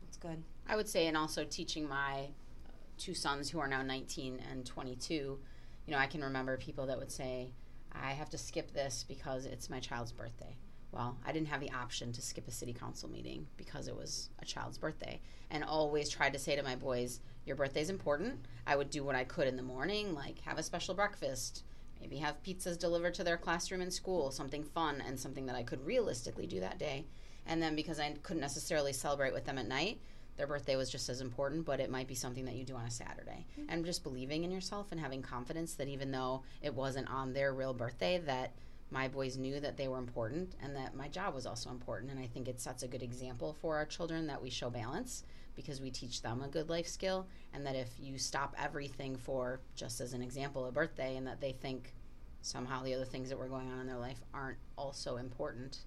That's 0.00 0.16
good. 0.16 0.40
I 0.68 0.76
would 0.76 0.88
say, 0.88 1.08
and 1.08 1.16
also 1.16 1.44
teaching 1.44 1.88
my 1.88 2.28
uh, 2.66 2.70
two 2.98 3.14
sons 3.14 3.50
who 3.50 3.58
are 3.58 3.66
now 3.66 3.82
19 3.82 4.40
and 4.48 4.64
22, 4.64 5.40
you 5.86 5.92
know, 5.92 5.98
I 5.98 6.06
can 6.06 6.22
remember 6.22 6.56
people 6.56 6.86
that 6.86 6.98
would 6.98 7.10
say, 7.10 7.52
I 7.92 8.12
have 8.12 8.30
to 8.30 8.38
skip 8.38 8.72
this 8.72 9.04
because 9.06 9.44
it's 9.44 9.70
my 9.70 9.80
child's 9.80 10.12
birthday. 10.12 10.56
Well, 10.92 11.16
I 11.26 11.32
didn't 11.32 11.48
have 11.48 11.60
the 11.60 11.72
option 11.72 12.12
to 12.12 12.22
skip 12.22 12.46
a 12.46 12.52
city 12.52 12.74
council 12.74 13.08
meeting 13.08 13.46
because 13.56 13.88
it 13.88 13.96
was 13.96 14.28
a 14.40 14.44
child's 14.44 14.78
birthday. 14.78 15.20
And 15.50 15.64
always 15.64 16.08
tried 16.08 16.34
to 16.34 16.38
say 16.38 16.54
to 16.54 16.62
my 16.62 16.76
boys, 16.76 17.20
Your 17.46 17.56
birthday's 17.56 17.90
important. 17.90 18.46
I 18.66 18.76
would 18.76 18.90
do 18.90 19.02
what 19.02 19.16
I 19.16 19.24
could 19.24 19.48
in 19.48 19.56
the 19.56 19.62
morning, 19.62 20.14
like 20.14 20.40
have 20.42 20.58
a 20.58 20.62
special 20.62 20.94
breakfast, 20.94 21.64
maybe 22.00 22.18
have 22.18 22.42
pizzas 22.42 22.78
delivered 22.78 23.14
to 23.14 23.24
their 23.24 23.38
classroom 23.38 23.80
in 23.80 23.90
school, 23.90 24.30
something 24.30 24.64
fun 24.64 25.02
and 25.06 25.18
something 25.18 25.46
that 25.46 25.56
I 25.56 25.62
could 25.62 25.84
realistically 25.84 26.46
do 26.46 26.60
that 26.60 26.78
day. 26.78 27.06
And 27.46 27.62
then 27.62 27.74
because 27.74 27.98
I 27.98 28.12
couldn't 28.22 28.40
necessarily 28.40 28.92
celebrate 28.92 29.32
with 29.32 29.46
them 29.46 29.58
at 29.58 29.66
night, 29.66 30.00
their 30.36 30.46
birthday 30.46 30.76
was 30.76 30.90
just 30.90 31.08
as 31.08 31.20
important, 31.20 31.64
but 31.64 31.80
it 31.80 31.90
might 31.90 32.08
be 32.08 32.14
something 32.14 32.44
that 32.46 32.54
you 32.54 32.64
do 32.64 32.74
on 32.74 32.86
a 32.86 32.90
Saturday. 32.90 33.46
Mm-hmm. 33.52 33.70
And 33.70 33.84
just 33.84 34.02
believing 34.02 34.44
in 34.44 34.50
yourself 34.50 34.90
and 34.90 35.00
having 35.00 35.22
confidence 35.22 35.74
that 35.74 35.88
even 35.88 36.10
though 36.10 36.42
it 36.62 36.74
wasn't 36.74 37.10
on 37.10 37.32
their 37.32 37.52
real 37.52 37.74
birthday, 37.74 38.18
that 38.26 38.52
my 38.90 39.08
boys 39.08 39.36
knew 39.36 39.58
that 39.60 39.76
they 39.76 39.88
were 39.88 39.98
important 39.98 40.54
and 40.62 40.76
that 40.76 40.94
my 40.94 41.08
job 41.08 41.34
was 41.34 41.46
also 41.46 41.70
important. 41.70 42.10
And 42.10 42.20
I 42.20 42.26
think 42.26 42.48
it 42.48 42.60
sets 42.60 42.82
a 42.82 42.88
good 42.88 43.02
example 43.02 43.56
for 43.60 43.76
our 43.76 43.86
children 43.86 44.26
that 44.26 44.42
we 44.42 44.50
show 44.50 44.70
balance 44.70 45.24
because 45.54 45.80
we 45.80 45.90
teach 45.90 46.22
them 46.22 46.42
a 46.42 46.48
good 46.48 46.68
life 46.68 46.86
skill. 46.86 47.26
And 47.52 47.64
that 47.66 47.76
if 47.76 47.88
you 47.98 48.18
stop 48.18 48.54
everything 48.58 49.16
for, 49.16 49.60
just 49.74 50.00
as 50.00 50.12
an 50.12 50.22
example, 50.22 50.66
a 50.66 50.72
birthday, 50.72 51.16
and 51.16 51.26
that 51.26 51.40
they 51.40 51.52
think 51.52 51.94
somehow 52.42 52.82
the 52.82 52.94
other 52.94 53.04
things 53.04 53.28
that 53.28 53.38
were 53.38 53.48
going 53.48 53.70
on 53.70 53.80
in 53.80 53.86
their 53.86 53.98
life 53.98 54.22
aren't 54.34 54.58
also 54.76 55.16
important, 55.16 55.78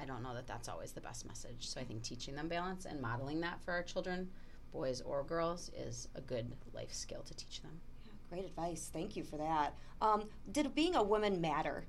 I 0.00 0.04
don't 0.04 0.22
know 0.22 0.34
that 0.34 0.46
that's 0.46 0.68
always 0.68 0.92
the 0.92 1.00
best 1.00 1.26
message. 1.26 1.68
So 1.68 1.80
I 1.80 1.84
think 1.84 2.02
teaching 2.02 2.34
them 2.34 2.48
balance 2.48 2.84
and 2.84 3.00
modeling 3.00 3.40
that 3.40 3.62
for 3.62 3.72
our 3.72 3.82
children, 3.82 4.30
boys 4.72 5.00
or 5.00 5.24
girls, 5.24 5.70
is 5.76 6.08
a 6.14 6.20
good 6.20 6.52
life 6.74 6.92
skill 6.92 7.22
to 7.22 7.34
teach 7.34 7.62
them. 7.62 7.80
Great 8.28 8.44
advice. 8.44 8.90
Thank 8.92 9.16
you 9.16 9.24
for 9.24 9.36
that. 9.36 9.74
Um, 10.00 10.24
did 10.52 10.74
being 10.74 10.96
a 10.96 11.02
woman 11.02 11.40
matter 11.40 11.84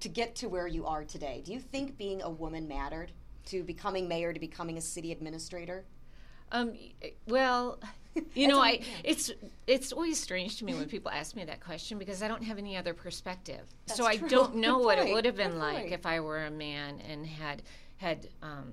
to 0.00 0.08
get 0.08 0.34
to 0.36 0.48
where 0.48 0.66
you 0.66 0.86
are 0.86 1.04
today? 1.04 1.42
Do 1.44 1.52
you 1.52 1.60
think 1.60 1.98
being 1.98 2.22
a 2.22 2.30
woman 2.30 2.66
mattered 2.68 3.12
to 3.46 3.62
becoming 3.62 4.08
mayor, 4.08 4.32
to 4.32 4.40
becoming 4.40 4.78
a 4.78 4.80
city 4.80 5.12
administrator? 5.12 5.84
Um, 6.52 6.74
well, 7.26 7.80
you 8.34 8.48
know, 8.48 8.60
I 8.60 8.80
it's 9.04 9.30
it's 9.66 9.92
always 9.92 10.18
strange 10.20 10.58
to 10.58 10.64
me 10.64 10.74
when 10.74 10.86
people 10.88 11.10
ask 11.10 11.36
me 11.36 11.44
that 11.44 11.60
question 11.60 11.98
because 11.98 12.22
I 12.22 12.28
don't 12.28 12.42
have 12.42 12.58
any 12.58 12.76
other 12.76 12.94
perspective. 12.94 13.60
That's 13.86 13.98
so 13.98 14.06
I 14.06 14.16
true. 14.16 14.28
don't 14.28 14.56
know 14.56 14.78
Good 14.78 14.84
what 14.84 14.98
it 14.98 15.12
would 15.12 15.24
have 15.24 15.36
been 15.36 15.52
Good 15.52 15.58
like 15.58 15.76
point. 15.78 15.92
if 15.92 16.06
I 16.06 16.20
were 16.20 16.44
a 16.46 16.50
man 16.50 17.00
and 17.08 17.26
had 17.26 17.62
had 17.98 18.28
um, 18.42 18.72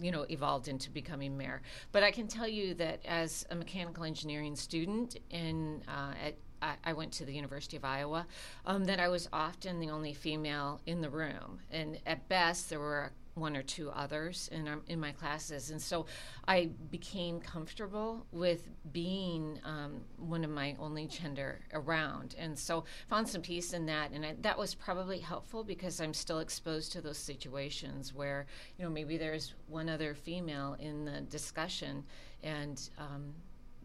you 0.00 0.10
know 0.10 0.22
evolved 0.28 0.68
into 0.68 0.90
becoming 0.90 1.36
mayor. 1.36 1.62
But 1.92 2.02
I 2.02 2.10
can 2.10 2.26
tell 2.26 2.48
you 2.48 2.74
that 2.74 3.00
as 3.06 3.46
a 3.50 3.54
mechanical 3.54 4.04
engineering 4.04 4.56
student 4.56 5.16
in 5.30 5.82
uh, 5.88 6.12
at 6.24 6.34
I- 6.62 6.76
I 6.82 6.92
went 6.94 7.12
to 7.14 7.24
the 7.26 7.32
University 7.34 7.76
of 7.76 7.84
Iowa, 7.84 8.26
um, 8.64 8.84
that 8.86 8.98
I 8.98 9.08
was 9.08 9.28
often 9.32 9.80
the 9.80 9.90
only 9.90 10.14
female 10.14 10.80
in 10.86 11.02
the 11.02 11.10
room, 11.10 11.60
and 11.70 11.98
at 12.06 12.26
best 12.28 12.70
there 12.70 12.80
were 12.80 13.12
one 13.34 13.56
or 13.56 13.62
two 13.62 13.90
others 13.90 14.48
in 14.52 14.68
our, 14.68 14.80
in 14.86 15.00
my 15.00 15.12
classes, 15.12 15.70
and 15.70 15.80
so 15.80 16.06
I 16.46 16.70
became 16.90 17.40
comfortable 17.40 18.26
with 18.32 18.68
being 18.92 19.60
um, 19.64 20.02
one 20.16 20.44
of 20.44 20.50
my 20.50 20.76
only 20.78 21.06
gender 21.06 21.60
around, 21.72 22.34
and 22.38 22.58
so 22.58 22.84
found 23.08 23.28
some 23.28 23.42
peace 23.42 23.72
in 23.72 23.86
that, 23.86 24.12
and 24.12 24.24
I, 24.24 24.34
that 24.40 24.58
was 24.58 24.74
probably 24.74 25.18
helpful 25.18 25.64
because 25.64 26.00
I'm 26.00 26.14
still 26.14 26.40
exposed 26.40 26.92
to 26.92 27.00
those 27.00 27.18
situations 27.18 28.14
where 28.14 28.46
you 28.78 28.84
know 28.84 28.90
maybe 28.90 29.16
there's 29.16 29.54
one 29.68 29.88
other 29.88 30.14
female 30.14 30.76
in 30.78 31.04
the 31.04 31.20
discussion, 31.22 32.04
and 32.42 32.88
um, 32.98 33.34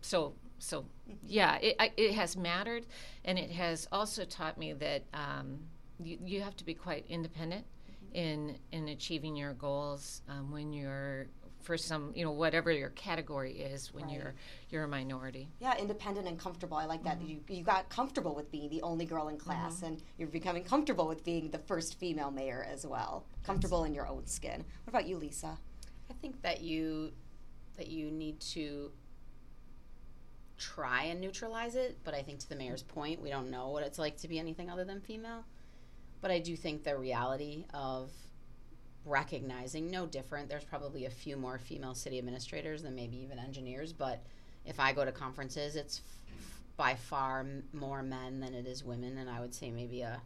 so 0.01 0.33
so 0.59 0.85
yeah 1.25 1.55
it, 1.57 1.75
I, 1.79 1.91
it 1.97 2.13
has 2.13 2.35
mattered. 2.35 2.85
And 3.25 3.37
it 3.37 3.51
has 3.51 3.87
also 3.91 4.25
taught 4.25 4.57
me 4.57 4.73
that 4.73 5.03
um, 5.13 5.59
you, 6.03 6.17
you 6.23 6.41
have 6.41 6.55
to 6.57 6.65
be 6.65 6.73
quite 6.73 7.05
independent 7.09 7.65
in 8.13 8.57
in 8.71 8.89
achieving 8.89 9.35
your 9.35 9.53
goals 9.53 10.21
um, 10.29 10.51
when 10.51 10.73
you're 10.73 11.27
for 11.61 11.77
some 11.77 12.11
you 12.15 12.23
know 12.23 12.31
whatever 12.31 12.71
your 12.71 12.89
category 12.89 13.53
is 13.59 13.93
when 13.93 14.07
you're 14.09 14.33
you're 14.69 14.83
a 14.83 14.87
minority 14.87 15.49
Yeah, 15.59 15.77
independent 15.77 16.27
and 16.27 16.39
comfortable. 16.39 16.77
I 16.77 16.85
like 16.85 17.03
that. 17.03 17.21
You, 17.21 17.39
you 17.49 17.63
got 17.63 17.89
comfortable 17.89 18.33
with 18.33 18.51
being 18.51 18.69
the 18.69 18.81
only 18.81 19.05
girl 19.05 19.27
in 19.27 19.37
class, 19.37 19.81
and 19.81 20.01
you're 20.17 20.27
becoming 20.29 20.63
comfortable 20.63 21.07
with 21.07 21.23
being 21.23 21.51
the 21.51 21.59
first 21.59 21.99
female 21.99 22.31
mayor 22.31 22.65
as 22.71 22.85
well. 22.85 23.25
Comfortable 23.43 23.83
in 23.83 23.93
your 23.93 24.07
own 24.07 24.25
skin. 24.25 24.63
What 24.83 24.89
about 24.89 25.07
you, 25.07 25.17
Lisa? 25.17 25.57
I 26.09 26.13
think 26.21 26.41
that 26.41 26.61
you 26.61 27.11
that 27.77 27.87
you 27.87 28.09
need 28.11 28.39
to 28.41 28.91
try 30.57 31.03
and 31.03 31.21
neutralize 31.21 31.75
it, 31.75 31.97
but 32.03 32.13
I 32.13 32.21
think 32.21 32.39
to 32.39 32.49
the 32.49 32.55
mayor's 32.55 32.83
point, 32.83 33.21
we 33.21 33.29
don't 33.29 33.49
know 33.49 33.69
what 33.69 33.83
it's 33.83 33.97
like 33.97 34.17
to 34.17 34.27
be 34.27 34.39
anything 34.39 34.69
other 34.69 34.83
than 34.83 34.99
female. 35.01 35.45
But 36.21 36.31
I 36.31 36.39
do 36.39 36.55
think 36.55 36.83
the 36.83 36.97
reality 36.97 37.65
of 37.73 38.09
recognizing 39.05 39.89
no 39.89 40.05
different. 40.05 40.49
There's 40.49 40.65
probably 40.65 41.05
a 41.05 41.09
few 41.09 41.37
more 41.37 41.57
female 41.57 41.95
city 41.95 42.17
administrators 42.17 42.83
than 42.83 42.95
maybe 42.95 43.17
even 43.17 43.39
engineers, 43.39 43.93
but 43.93 44.21
if 44.65 44.79
I 44.79 44.91
go 44.93 45.05
to 45.05 45.11
conferences, 45.11 45.75
it's 45.75 45.99
f- 45.99 46.59
by 46.77 46.95
far 46.95 47.39
m- 47.41 47.63
more 47.73 48.03
men 48.03 48.39
than 48.39 48.53
it 48.53 48.67
is 48.67 48.83
women, 48.83 49.17
and 49.17 49.29
I 49.29 49.39
would 49.39 49.53
say 49.53 49.71
maybe 49.71 50.01
a 50.01 50.21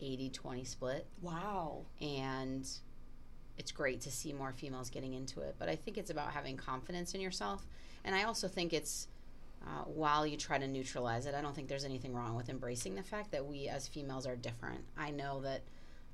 80-20 0.00 0.66
split 0.66 1.06
Wow. 1.20 1.84
and 2.00 2.66
it's 3.58 3.70
great 3.72 4.00
to 4.02 4.10
see 4.10 4.32
more 4.32 4.52
females 4.52 4.88
getting 4.88 5.12
into 5.12 5.40
it. 5.42 5.56
But 5.58 5.68
I 5.68 5.76
think 5.76 5.98
it's 5.98 6.08
about 6.10 6.30
having 6.32 6.56
confidence 6.56 7.14
in 7.14 7.20
yourself, 7.20 7.66
and 8.04 8.14
I 8.14 8.22
also 8.22 8.48
think 8.48 8.72
it's 8.72 9.08
uh, 9.66 9.84
while 9.84 10.26
you 10.26 10.36
try 10.36 10.58
to 10.58 10.66
neutralize 10.66 11.26
it, 11.26 11.34
I 11.34 11.40
don't 11.40 11.54
think 11.54 11.68
there's 11.68 11.84
anything 11.84 12.14
wrong 12.14 12.34
with 12.34 12.48
embracing 12.48 12.94
the 12.94 13.02
fact 13.02 13.30
that 13.32 13.44
we 13.44 13.68
as 13.68 13.86
females 13.86 14.26
are 14.26 14.36
different. 14.36 14.84
I 14.96 15.10
know 15.10 15.40
that 15.42 15.62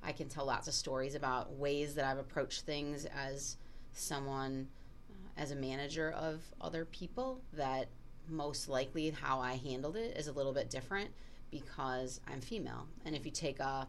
I 0.03 0.11
can 0.11 0.27
tell 0.27 0.45
lots 0.45 0.67
of 0.67 0.73
stories 0.73 1.15
about 1.15 1.53
ways 1.53 1.95
that 1.95 2.05
I've 2.05 2.17
approached 2.17 2.61
things 2.61 3.05
as 3.05 3.57
someone, 3.93 4.67
uh, 5.09 5.41
as 5.41 5.51
a 5.51 5.55
manager 5.55 6.11
of 6.11 6.41
other 6.59 6.85
people, 6.85 7.41
that 7.53 7.87
most 8.29 8.67
likely 8.67 9.09
how 9.09 9.39
I 9.39 9.55
handled 9.55 9.95
it 9.95 10.17
is 10.17 10.27
a 10.27 10.33
little 10.33 10.53
bit 10.53 10.69
different 10.69 11.09
because 11.49 12.19
I'm 12.27 12.41
female. 12.41 12.87
And 13.05 13.15
if 13.15 13.25
you 13.25 13.31
take 13.31 13.59
a 13.61 13.87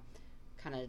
kind 0.57 0.77
of 0.77 0.89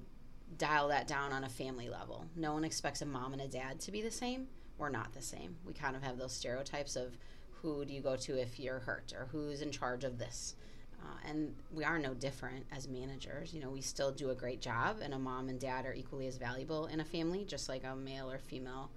dial 0.58 0.88
that 0.90 1.08
down 1.08 1.32
on 1.32 1.44
a 1.44 1.50
family 1.50 1.90
level. 1.90 2.26
No 2.36 2.54
one 2.54 2.64
expects 2.64 3.02
a 3.02 3.06
mom 3.06 3.34
and 3.34 3.42
a 3.42 3.48
dad 3.48 3.80
to 3.82 3.92
be 3.92 4.02
the 4.02 4.12
same. 4.12 4.48
We're 4.78 4.90
not 4.90 5.14
the 5.14 5.22
same. 5.22 5.58
We 5.66 5.74
kind 5.74 5.96
of 5.96 6.04
have 6.04 6.18
those 6.18 6.34
stereotypes 6.34 6.96
of 6.96 7.18
who 7.62 7.86
do 7.86 7.94
you 7.94 8.02
go 8.02 8.16
to 8.16 8.40
if 8.40 8.60
you're 8.60 8.80
hurt 8.80 9.14
or 9.18 9.28
who's 9.32 9.62
in 9.62 9.72
charge 9.72 10.04
of 10.04 10.18
this. 10.18 10.56
Uh, 11.02 11.30
and 11.30 11.56
we 11.74 11.84
are 11.84 11.98
no 11.98 12.14
different 12.14 12.66
as 12.76 12.88
managers. 12.88 13.54
You 13.54 13.62
know, 13.62 13.70
we 13.70 13.82
still 13.82 14.12
do 14.12 14.32
a 14.32 14.36
great 14.36 14.62
job, 14.62 14.98
and 15.02 15.14
a 15.14 15.20
mom 15.20 15.48
and 15.48 15.60
dad 15.60 15.86
are 15.86 15.94
equally 15.94 16.28
as 16.28 16.38
valuable 16.38 16.88
in 16.88 17.00
a 17.00 17.06
family, 17.06 17.46
just 17.46 17.70
like 17.70 17.84
a 17.86 17.96
male 17.96 18.30
or 18.30 18.38
female 18.38 18.90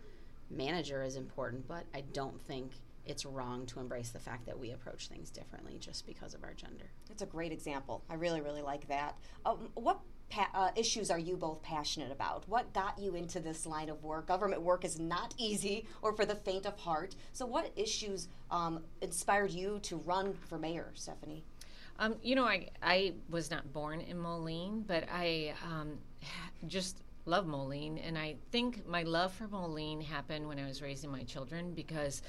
manager 0.51 1.03
is 1.05 1.17
important. 1.17 1.69
But 1.69 1.85
I 1.95 2.03
don't 2.13 2.41
think 2.41 2.73
it's 3.07 3.25
wrong 3.25 3.67
to 3.67 3.81
embrace 3.81 4.11
the 4.11 4.19
fact 4.19 4.47
that 4.47 4.59
we 4.59 4.73
approach 4.73 5.09
things 5.09 5.31
differently 5.31 5.77
just 5.79 6.07
because 6.07 6.35
of 6.35 6.45
our 6.45 6.55
gender. 6.55 6.87
That's 7.09 7.23
a 7.23 7.27
great 7.27 7.53
example. 7.53 8.03
I 8.11 8.15
really, 8.15 8.41
really 8.41 8.63
like 8.63 8.87
that. 8.89 9.17
Um, 9.45 9.69
what 9.75 10.01
pa- 10.33 10.51
uh, 10.55 10.71
issues 10.75 11.11
are 11.11 11.19
you 11.19 11.37
both 11.37 11.63
passionate 11.63 12.11
about? 12.11 12.49
What 12.49 12.73
got 12.73 12.99
you 12.99 13.15
into 13.15 13.39
this 13.39 13.67
line 13.67 13.89
of 13.89 14.03
work? 14.03 14.27
Government 14.27 14.63
work 14.63 14.85
is 14.85 14.99
not 14.99 15.35
easy 15.39 15.87
or 16.01 16.13
for 16.13 16.25
the 16.25 16.35
faint 16.35 16.67
of 16.67 16.79
heart. 16.79 17.15
So, 17.33 17.47
what 17.47 17.71
issues 17.77 18.29
um, 18.51 18.83
inspired 19.01 19.51
you 19.51 19.79
to 19.83 19.97
run 19.97 20.35
for 20.49 20.59
mayor, 20.59 20.91
Stephanie? 20.95 21.45
Um, 21.99 22.17
you 22.23 22.35
know, 22.35 22.45
I 22.45 22.69
I 22.83 23.15
was 23.29 23.51
not 23.51 23.73
born 23.73 24.01
in 24.01 24.19
Moline, 24.19 24.85
but 24.87 25.05
I 25.13 25.55
um, 25.65 25.99
just 26.67 27.03
love 27.27 27.47
Moline, 27.47 27.99
and 27.99 28.19
I 28.19 28.37
think 28.51 28.87
my 28.89 29.03
love 29.03 29.33
for 29.33 29.47
Moline 29.47 30.01
happened 30.01 30.49
when 30.49 30.59
I 30.59 30.67
was 30.67 30.83
raising 30.83 31.11
my 31.11 31.23
children 31.23 31.73
because. 31.75 32.23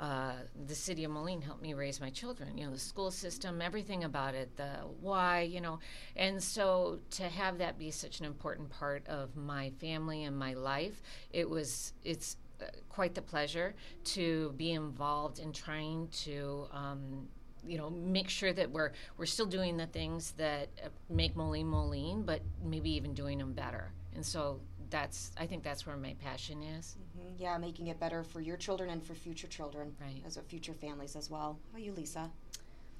Uh, 0.00 0.32
the 0.66 0.74
city 0.74 1.02
of 1.02 1.10
Moline 1.10 1.42
helped 1.42 1.60
me 1.60 1.74
raise 1.74 2.00
my 2.00 2.10
children. 2.10 2.56
You 2.56 2.66
know, 2.66 2.72
the 2.72 2.78
school 2.78 3.10
system, 3.10 3.60
everything 3.60 4.04
about 4.04 4.34
it, 4.34 4.56
the 4.56 4.70
why, 5.00 5.40
you 5.40 5.60
know, 5.60 5.80
and 6.14 6.40
so 6.40 7.00
to 7.10 7.24
have 7.24 7.58
that 7.58 7.78
be 7.78 7.90
such 7.90 8.20
an 8.20 8.26
important 8.26 8.70
part 8.70 9.06
of 9.08 9.34
my 9.36 9.70
family 9.80 10.24
and 10.24 10.38
my 10.38 10.54
life, 10.54 11.02
it 11.32 11.48
was 11.48 11.94
it's 12.04 12.36
uh, 12.60 12.66
quite 12.88 13.14
the 13.14 13.22
pleasure 13.22 13.74
to 14.04 14.52
be 14.56 14.72
involved 14.72 15.40
in 15.40 15.52
trying 15.52 16.08
to 16.08 16.66
um, 16.72 17.28
you 17.66 17.76
know 17.76 17.90
make 17.90 18.28
sure 18.28 18.52
that 18.52 18.70
we're 18.70 18.92
we're 19.16 19.26
still 19.26 19.46
doing 19.46 19.76
the 19.76 19.86
things 19.86 20.32
that 20.32 20.68
uh, 20.84 20.88
make 21.10 21.36
Moline 21.36 21.66
Moline, 21.66 22.22
but 22.22 22.40
maybe 22.64 22.90
even 22.90 23.14
doing 23.14 23.38
them 23.38 23.52
better. 23.52 23.92
And 24.14 24.24
so 24.24 24.60
that's 24.90 25.32
I 25.38 25.46
think 25.46 25.62
that's 25.62 25.86
where 25.86 25.96
my 25.96 26.14
passion 26.14 26.62
is. 26.62 26.96
Mhm, 27.16 27.34
Yeah, 27.38 27.58
making 27.58 27.88
it 27.88 27.98
better 28.00 28.22
for 28.24 28.40
your 28.40 28.56
children 28.56 28.90
and 28.90 29.02
for 29.04 29.14
future 29.14 29.46
children, 29.48 29.96
Right. 30.00 30.22
as 30.26 30.36
well, 30.36 30.44
future 30.46 30.74
families 30.74 31.16
as 31.16 31.30
well. 31.30 31.58
How 31.64 31.70
about 31.78 31.82
you, 31.82 31.92
Lisa? 31.92 32.30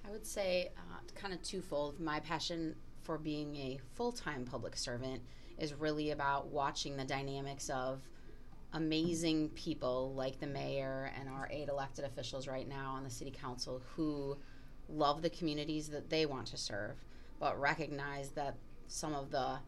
I 0.04 0.10
would 0.10 0.26
say 0.26 0.70
uh, 0.76 1.00
kind 1.14 1.34
of 1.34 1.42
twofold. 1.42 1.98
My 2.00 2.20
passion 2.20 2.76
for 3.02 3.18
being 3.18 3.56
a 3.56 3.78
full 3.94 4.12
time 4.12 4.44
public 4.44 4.76
servant 4.76 5.22
is 5.58 5.74
really 5.74 6.10
about 6.10 6.48
watching 6.48 6.96
the 6.96 7.04
dynamics 7.04 7.68
of 7.70 8.00
amazing 8.74 9.48
people 9.50 10.12
like 10.14 10.38
the 10.40 10.46
mayor 10.46 11.10
and 11.18 11.28
our 11.28 11.48
eight 11.50 11.68
elected 11.68 12.04
officials 12.04 12.46
right 12.46 12.68
now 12.68 12.92
on 12.94 13.02
the 13.02 13.10
city 13.10 13.30
council 13.30 13.82
who 13.96 14.36
love 14.90 15.22
the 15.22 15.30
communities 15.30 15.88
that 15.88 16.10
they 16.10 16.26
want 16.26 16.46
to 16.46 16.56
serve, 16.56 16.96
but 17.40 17.58
recognize 17.58 18.30
that 18.30 18.54
some 18.86 19.14
of 19.14 19.30
the 19.30 19.58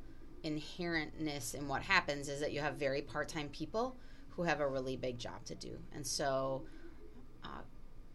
inherentness 0.45 1.55
in 1.55 1.69
what 1.69 1.83
happens 1.83 2.29
is 2.29 2.41
that 2.41 2.53
you 2.53 2.61
have 2.61 2.75
very 2.75 3.03
part 3.03 3.29
time 3.29 3.49
people 3.49 3.97
who 4.31 4.43
have 4.43 4.61
a 4.61 4.67
really 4.67 4.97
big 4.97 5.19
job 5.19 5.45
to 5.45 5.55
do. 5.55 5.79
And 5.95 6.07
so 6.07 6.63
uh, 7.45 7.63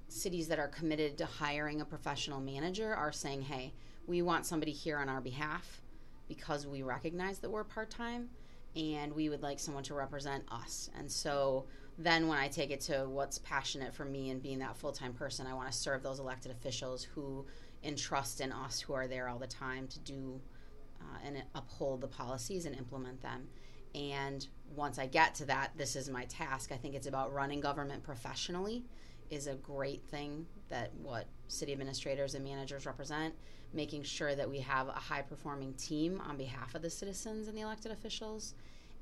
cities 0.08 0.48
that 0.48 0.60
are 0.60 0.68
committed 0.68 1.18
to 1.18 1.26
hiring 1.26 1.82
a 1.82 1.86
professional 1.86 2.40
manager 2.40 2.96
are 2.96 3.12
saying, 3.12 3.44
hey, 3.44 3.74
we 4.08 4.22
want 4.22 4.46
somebody 4.46 4.72
here 4.72 4.98
on 4.98 5.10
our 5.10 5.22
behalf 5.22 5.82
because 6.28 6.66
we 6.66 6.84
recognize 6.84 7.40
that 7.40 7.50
we're 7.50 7.64
part 7.64 7.90
time 7.90 8.30
and 8.76 9.14
we 9.14 9.30
would 9.30 9.42
like 9.42 9.60
someone 9.60 9.84
to 9.84 9.94
represent 9.94 10.44
us. 10.52 10.90
And 10.98 11.12
so 11.12 11.66
then 11.98 12.28
when 12.28 12.38
I 12.38 12.48
take 12.48 12.72
it 12.72 12.82
to 12.82 13.08
what's 13.08 13.40
passionate 13.40 13.94
for 13.94 14.06
me 14.06 14.30
and 14.30 14.42
being 14.42 14.60
that 14.60 14.76
full 14.76 14.92
time 14.92 15.14
person, 15.14 15.48
I 15.48 15.54
want 15.54 15.72
to 15.72 15.78
serve 15.78 16.04
those 16.04 16.20
elected 16.20 16.52
officials 16.52 17.04
who 17.04 17.46
entrust 17.84 18.42
in 18.42 18.52
us 18.52 18.80
who 18.80 18.94
are 18.94 19.08
there 19.08 19.30
all 19.30 19.40
the 19.40 19.48
time 19.48 19.88
to 19.88 20.00
do 20.00 20.42
Uh, 21.16 21.28
and 21.28 21.44
uphold 21.54 22.02
the 22.02 22.08
policies 22.08 22.66
and 22.66 22.76
implement 22.76 23.22
them. 23.22 23.48
And 23.94 24.48
once 24.76 25.00
I 25.00 25.06
get 25.08 25.36
to 25.36 25.46
that, 25.46 25.72
this 25.78 25.96
is 25.96 26.10
my 26.10 26.26
task. 26.26 26.72
I 26.72 26.78
think 26.78 26.96
it's 26.96 27.08
about 27.08 27.34
running 27.34 27.62
government 27.62 28.04
professionally 28.04 28.84
is 29.30 29.48
a 29.48 29.56
great 29.56 30.04
thing 30.04 30.46
that 30.70 30.94
what 30.96 31.28
city 31.48 31.72
administrators 31.72 32.36
and 32.36 32.44
managers 32.44 32.86
represent, 32.86 33.34
making 33.74 34.04
sure 34.04 34.36
that 34.36 34.50
we 34.50 34.60
have 34.60 34.88
a 34.88 34.94
high 34.94 35.22
performing 35.22 35.74
team 35.74 36.22
on 36.28 36.38
behalf 36.38 36.76
of 36.76 36.82
the 36.82 36.90
citizens 36.90 37.48
and 37.48 37.58
the 37.58 37.62
elected 37.62 37.92
officials. 37.92 38.54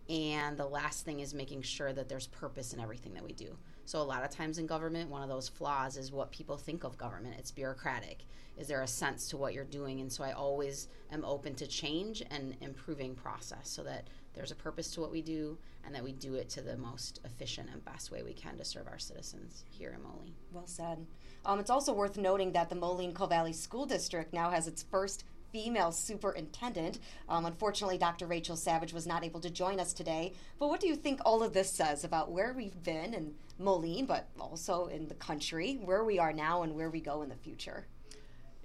And 0.09 0.57
the 0.57 0.65
last 0.65 1.05
thing 1.05 1.19
is 1.21 1.33
making 1.33 1.61
sure 1.61 1.93
that 1.93 2.09
there's 2.09 2.27
purpose 2.27 2.73
in 2.73 2.79
everything 2.79 3.13
that 3.13 3.23
we 3.23 3.33
do. 3.33 3.57
So, 3.85 3.99
a 3.99 4.03
lot 4.03 4.23
of 4.23 4.29
times 4.29 4.57
in 4.57 4.65
government, 4.65 5.09
one 5.09 5.23
of 5.23 5.29
those 5.29 5.49
flaws 5.49 5.97
is 5.97 6.11
what 6.11 6.31
people 6.31 6.57
think 6.57 6.83
of 6.83 6.97
government. 6.97 7.35
It's 7.37 7.51
bureaucratic. 7.51 8.25
Is 8.57 8.67
there 8.67 8.81
a 8.81 8.87
sense 8.87 9.29
to 9.29 9.37
what 9.37 9.53
you're 9.53 9.65
doing? 9.65 9.99
And 9.99 10.11
so, 10.11 10.23
I 10.23 10.31
always 10.31 10.87
am 11.11 11.25
open 11.25 11.55
to 11.55 11.67
change 11.67 12.23
and 12.31 12.55
improving 12.61 13.15
process 13.15 13.69
so 13.69 13.83
that 13.83 14.07
there's 14.33 14.51
a 14.51 14.55
purpose 14.55 14.91
to 14.91 15.01
what 15.01 15.11
we 15.11 15.21
do 15.21 15.57
and 15.85 15.93
that 15.93 16.03
we 16.03 16.11
do 16.11 16.35
it 16.35 16.49
to 16.49 16.61
the 16.61 16.77
most 16.77 17.19
efficient 17.25 17.69
and 17.71 17.83
best 17.85 18.11
way 18.11 18.23
we 18.23 18.33
can 18.33 18.57
to 18.57 18.65
serve 18.65 18.87
our 18.87 18.97
citizens 18.97 19.63
here 19.69 19.93
in 19.95 20.01
Moline. 20.01 20.33
Well 20.51 20.65
said. 20.65 21.05
Um, 21.45 21.59
it's 21.59 21.69
also 21.69 21.93
worth 21.93 22.17
noting 22.17 22.53
that 22.53 22.69
the 22.69 22.75
Moline 22.75 23.13
Coal 23.13 23.27
Valley 23.27 23.53
School 23.53 23.85
District 23.85 24.33
now 24.33 24.49
has 24.49 24.67
its 24.67 24.81
first 24.83 25.25
female 25.53 25.91
superintendent. 25.91 26.99
Um, 27.29 27.45
unfortunately, 27.45 27.97
Dr. 27.97 28.25
Rachel 28.25 28.57
Savage 28.57 28.91
was 28.91 29.07
not 29.07 29.23
able 29.23 29.39
to 29.39 29.49
join 29.49 29.79
us 29.79 29.93
today. 29.93 30.33
But 30.59 30.67
what 30.67 30.81
do 30.81 30.87
you 30.87 30.95
think 30.95 31.21
all 31.23 31.43
of 31.43 31.53
this 31.53 31.69
says 31.69 32.03
about 32.03 32.31
where 32.31 32.53
we've 32.53 32.83
been 32.83 33.13
in 33.13 33.35
Moline, 33.59 34.07
but 34.07 34.27
also 34.39 34.87
in 34.87 35.07
the 35.07 35.13
country, 35.13 35.79
where 35.85 36.03
we 36.03 36.17
are 36.19 36.33
now, 36.33 36.63
and 36.63 36.75
where 36.75 36.89
we 36.89 36.99
go 36.99 37.21
in 37.21 37.29
the 37.29 37.35
future? 37.35 37.85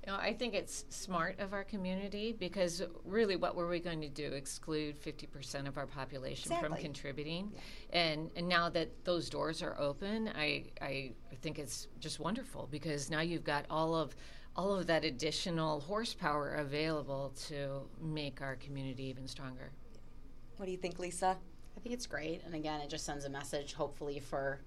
You 0.07 0.15
know, 0.15 0.19
I 0.19 0.33
think 0.33 0.55
it's 0.55 0.87
smart 0.89 1.39
of 1.39 1.53
our 1.53 1.65
community 1.65 2.33
because 2.33 2.83
really, 3.05 3.37
what 3.37 3.55
were 3.55 3.69
we 3.69 3.79
going 3.79 4.01
to 4.01 4.09
do? 4.09 4.33
Exclude 4.33 4.99
50% 4.99 5.69
of 5.69 5.77
our 5.77 5.87
population 5.87 6.53
Exactly. 6.53 6.69
from 6.71 6.79
contributing? 6.79 7.53
And, 7.93 8.31
and 8.35 8.49
now 8.49 8.71
that 8.71 9.05
those 9.05 9.29
doors 9.29 9.63
are 9.63 9.79
open, 9.79 10.31
I, 10.35 10.65
I 10.81 11.13
think 11.43 11.59
it's 11.59 11.89
just 12.01 12.21
wonderful 12.21 12.67
because 12.71 13.11
now 13.11 13.21
you've 13.21 13.45
got 13.45 13.67
all 13.69 13.95
of 13.95 14.17
all 14.59 14.75
of 14.75 14.89
that 14.89 15.05
additional 15.05 15.79
horsepower 15.79 16.55
available 16.55 17.33
to 17.47 17.81
make 18.03 18.43
our 18.43 18.57
community 18.57 19.05
even 19.05 19.29
stronger. 19.29 19.71
What 20.57 20.67
do 20.67 20.73
you 20.73 20.77
think, 20.77 20.99
Lisa? 20.99 21.37
I 21.77 21.81
think 21.81 21.95
it's 21.95 22.09
great. 22.09 22.43
And 22.45 22.57
again, 22.57 22.81
it 22.81 22.91
just 22.91 23.07
sends 23.07 23.25
a 23.25 23.31
message, 23.31 23.73
hopefully, 23.75 24.19
for 24.19 24.61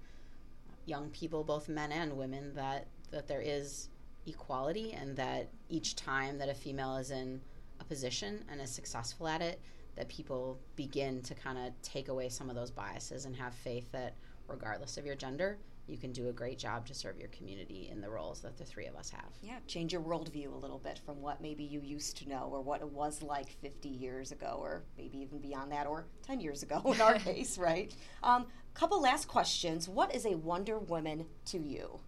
young 0.86 1.10
people, 1.10 1.44
both 1.44 1.68
men 1.68 1.92
and 1.92 2.16
women, 2.16 2.54
that, 2.54 2.86
that 3.10 3.28
there 3.28 3.42
is 3.42 3.90
equality 4.26 4.94
and 4.94 5.14
that 5.16 5.50
each 5.68 5.94
time 5.94 6.38
that 6.38 6.48
a 6.48 6.54
female 6.54 6.96
is 6.96 7.10
in 7.10 7.42
a 7.78 7.84
position 7.84 8.42
and 8.50 8.62
is 8.62 8.70
successful 8.70 9.28
at 9.28 9.42
it, 9.42 9.60
that 9.96 10.08
people 10.08 10.58
begin 10.74 11.20
to 11.20 11.34
kind 11.34 11.58
of 11.58 11.74
take 11.82 12.08
away 12.08 12.30
some 12.30 12.48
of 12.48 12.56
those 12.56 12.70
biases 12.70 13.26
and 13.26 13.36
have 13.36 13.52
faith 13.52 13.92
that 13.92 14.14
regardless 14.48 14.96
of 14.96 15.04
your 15.04 15.16
gender, 15.16 15.58
you 15.92 15.98
can 15.98 16.10
do 16.10 16.28
a 16.28 16.32
great 16.32 16.58
job 16.58 16.86
to 16.86 16.94
serve 16.94 17.18
your 17.18 17.28
community 17.28 17.88
in 17.92 18.00
the 18.00 18.08
roles 18.08 18.40
that 18.40 18.56
the 18.56 18.64
three 18.64 18.86
of 18.86 18.96
us 18.96 19.10
have. 19.10 19.30
Yeah, 19.42 19.58
change 19.66 19.92
your 19.92 20.00
worldview 20.00 20.52
a 20.52 20.56
little 20.56 20.78
bit 20.78 20.98
from 21.04 21.20
what 21.20 21.42
maybe 21.42 21.62
you 21.62 21.80
used 21.80 22.16
to 22.18 22.28
know 22.28 22.48
or 22.50 22.62
what 22.62 22.80
it 22.80 22.90
was 22.90 23.22
like 23.22 23.50
50 23.60 23.88
years 23.88 24.32
ago 24.32 24.56
or 24.58 24.82
maybe 24.96 25.18
even 25.18 25.38
beyond 25.38 25.70
that 25.72 25.86
or 25.86 26.06
10 26.26 26.40
years 26.40 26.62
ago 26.62 26.80
in 26.86 27.00
our 27.00 27.14
case, 27.18 27.58
right? 27.58 27.94
Um, 28.22 28.46
couple 28.74 29.02
last 29.02 29.28
questions. 29.28 29.86
What 29.88 30.14
is 30.14 30.24
a 30.24 30.34
Wonder 30.34 30.78
Woman 30.78 31.26
to 31.46 31.58
you? 31.58 32.00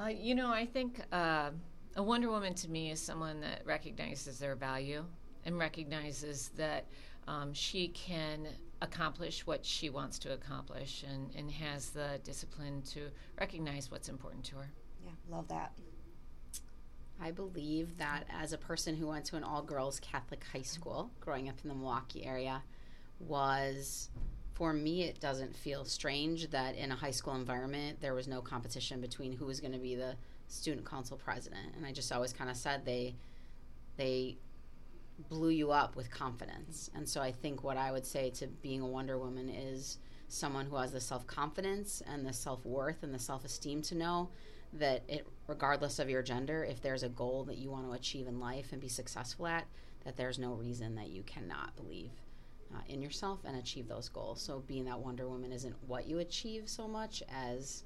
Uh, 0.00 0.06
you 0.06 0.34
know, 0.34 0.50
I 0.50 0.64
think 0.64 1.00
uh, 1.12 1.50
a 1.96 2.02
Wonder 2.02 2.30
Woman 2.30 2.54
to 2.54 2.70
me 2.70 2.90
is 2.90 3.00
someone 3.00 3.40
that 3.42 3.60
recognizes 3.66 4.38
their 4.38 4.54
value 4.54 5.04
and 5.44 5.58
recognizes 5.58 6.50
that 6.56 6.86
um, 7.28 7.52
she 7.52 7.88
can 7.88 8.48
accomplish 8.82 9.46
what 9.46 9.64
she 9.64 9.88
wants 9.88 10.18
to 10.20 10.32
accomplish 10.32 11.04
and, 11.08 11.34
and 11.34 11.50
has 11.50 11.90
the 11.90 12.20
discipline 12.24 12.82
to 12.82 13.08
recognize 13.38 13.90
what's 13.90 14.08
important 14.08 14.44
to 14.44 14.56
her. 14.56 14.70
Yeah, 15.04 15.12
love 15.30 15.48
that. 15.48 15.72
I 17.20 17.30
believe 17.30 17.96
that 17.96 18.24
as 18.28 18.52
a 18.52 18.58
person 18.58 18.96
who 18.96 19.06
went 19.06 19.24
to 19.26 19.36
an 19.36 19.44
all 19.44 19.62
girls 19.62 19.98
Catholic 20.00 20.44
high 20.52 20.62
school 20.62 21.10
growing 21.20 21.48
up 21.48 21.56
in 21.62 21.68
the 21.68 21.74
Milwaukee 21.74 22.24
area, 22.24 22.62
was 23.18 24.10
for 24.54 24.72
me, 24.72 25.02
it 25.02 25.20
doesn't 25.20 25.54
feel 25.54 25.84
strange 25.84 26.50
that 26.50 26.76
in 26.76 26.90
a 26.90 26.94
high 26.94 27.10
school 27.10 27.34
environment 27.34 28.00
there 28.00 28.14
was 28.14 28.26
no 28.26 28.40
competition 28.40 29.00
between 29.00 29.32
who 29.32 29.46
was 29.46 29.60
going 29.60 29.72
to 29.72 29.78
be 29.78 29.94
the 29.94 30.16
student 30.48 30.86
council 30.86 31.16
president. 31.16 31.74
And 31.76 31.84
I 31.84 31.92
just 31.92 32.10
always 32.12 32.32
kind 32.32 32.48
of 32.48 32.56
said 32.56 32.84
they, 32.84 33.16
they 33.96 34.36
blew 35.28 35.50
you 35.50 35.70
up 35.70 35.96
with 35.96 36.10
confidence. 36.10 36.90
And 36.94 37.08
so 37.08 37.20
I 37.20 37.32
think 37.32 37.64
what 37.64 37.76
I 37.76 37.92
would 37.92 38.06
say 38.06 38.30
to 38.30 38.46
being 38.46 38.80
a 38.80 38.86
Wonder 38.86 39.18
Woman 39.18 39.48
is 39.48 39.98
someone 40.28 40.66
who 40.66 40.76
has 40.76 40.92
the 40.92 41.00
self 41.00 41.26
confidence 41.26 42.02
and 42.06 42.26
the 42.26 42.32
self 42.32 42.64
worth 42.64 43.02
and 43.02 43.14
the 43.14 43.18
self 43.18 43.44
esteem 43.44 43.82
to 43.82 43.94
know 43.94 44.30
that 44.72 45.02
it, 45.08 45.26
regardless 45.46 45.98
of 45.98 46.10
your 46.10 46.22
gender, 46.22 46.64
if 46.64 46.82
there's 46.82 47.02
a 47.02 47.08
goal 47.08 47.44
that 47.44 47.58
you 47.58 47.70
want 47.70 47.86
to 47.86 47.92
achieve 47.92 48.26
in 48.26 48.40
life 48.40 48.72
and 48.72 48.80
be 48.80 48.88
successful 48.88 49.46
at, 49.46 49.66
that 50.04 50.16
there's 50.16 50.38
no 50.38 50.52
reason 50.52 50.94
that 50.96 51.08
you 51.08 51.22
cannot 51.22 51.74
believe 51.76 52.10
uh, 52.74 52.80
in 52.88 53.00
yourself 53.00 53.40
and 53.44 53.56
achieve 53.56 53.88
those 53.88 54.08
goals. 54.08 54.40
So 54.40 54.62
being 54.66 54.84
that 54.84 54.98
Wonder 54.98 55.28
Woman 55.28 55.52
isn't 55.52 55.74
what 55.86 56.06
you 56.06 56.18
achieve 56.18 56.68
so 56.68 56.86
much 56.86 57.22
as 57.32 57.84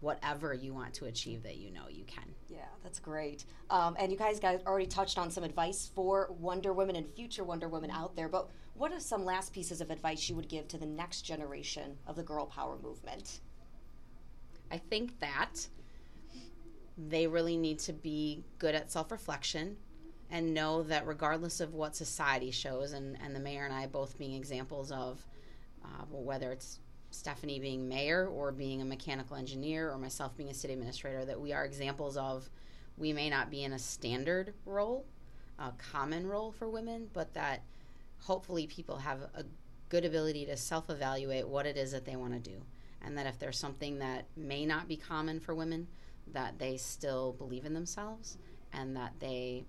whatever 0.00 0.54
you 0.54 0.72
want 0.72 0.94
to 0.94 1.06
achieve 1.06 1.42
that 1.42 1.56
you 1.56 1.70
know 1.70 1.88
you 1.90 2.04
can. 2.04 2.24
Yeah, 2.48 2.66
that's 2.82 3.00
great. 3.00 3.44
Um, 3.70 3.96
and 3.98 4.12
you 4.12 4.18
guys 4.18 4.38
guys 4.38 4.60
already 4.66 4.86
touched 4.86 5.18
on 5.18 5.30
some 5.30 5.44
advice 5.44 5.90
for 5.94 6.30
Wonder 6.38 6.72
Women 6.72 6.96
and 6.96 7.08
future 7.14 7.44
Wonder 7.44 7.68
Women 7.68 7.90
out 7.90 8.14
there. 8.14 8.28
But 8.28 8.48
what 8.74 8.92
are 8.92 9.00
some 9.00 9.24
last 9.24 9.52
pieces 9.52 9.80
of 9.80 9.90
advice 9.90 10.28
you 10.28 10.36
would 10.36 10.48
give 10.48 10.68
to 10.68 10.78
the 10.78 10.86
next 10.86 11.22
generation 11.22 11.96
of 12.06 12.16
the 12.16 12.22
girl 12.22 12.46
power 12.46 12.76
movement? 12.82 13.40
I 14.70 14.78
think 14.78 15.18
that 15.20 15.66
they 16.96 17.26
really 17.26 17.56
need 17.56 17.78
to 17.80 17.92
be 17.92 18.44
good 18.58 18.74
at 18.74 18.90
self 18.90 19.10
reflection 19.10 19.76
and 20.30 20.52
know 20.52 20.82
that 20.82 21.06
regardless 21.06 21.60
of 21.60 21.74
what 21.74 21.96
society 21.96 22.50
shows, 22.50 22.92
and, 22.92 23.16
and 23.22 23.34
the 23.34 23.40
mayor 23.40 23.64
and 23.64 23.72
I 23.72 23.86
both 23.86 24.18
being 24.18 24.34
examples 24.34 24.92
of 24.92 25.26
uh, 25.84 26.04
whether 26.10 26.52
it's 26.52 26.80
Stephanie 27.10 27.58
being 27.58 27.88
mayor 27.88 28.26
or 28.26 28.52
being 28.52 28.82
a 28.82 28.84
mechanical 28.84 29.36
engineer 29.36 29.90
or 29.90 29.98
myself 29.98 30.36
being 30.36 30.50
a 30.50 30.54
city 30.54 30.74
administrator, 30.74 31.24
that 31.24 31.40
we 31.40 31.52
are 31.52 31.64
examples 31.64 32.16
of 32.16 32.48
we 32.96 33.12
may 33.12 33.30
not 33.30 33.50
be 33.50 33.64
in 33.64 33.72
a 33.72 33.78
standard 33.78 34.54
role, 34.66 35.06
a 35.58 35.72
common 35.92 36.26
role 36.26 36.52
for 36.52 36.68
women, 36.68 37.08
but 37.12 37.34
that 37.34 37.62
hopefully 38.20 38.66
people 38.66 38.96
have 38.96 39.20
a 39.34 39.44
good 39.88 40.04
ability 40.04 40.46
to 40.46 40.56
self 40.56 40.90
evaluate 40.90 41.48
what 41.48 41.66
it 41.66 41.76
is 41.76 41.92
that 41.92 42.04
they 42.04 42.16
want 42.16 42.32
to 42.32 42.50
do. 42.50 42.60
And 43.00 43.16
that 43.16 43.26
if 43.26 43.38
there's 43.38 43.58
something 43.58 44.00
that 44.00 44.26
may 44.36 44.66
not 44.66 44.88
be 44.88 44.96
common 44.96 45.40
for 45.40 45.54
women, 45.54 45.86
that 46.32 46.58
they 46.58 46.76
still 46.76 47.32
believe 47.32 47.64
in 47.64 47.72
themselves 47.72 48.36
and 48.72 48.96
that 48.96 49.14
they 49.20 49.64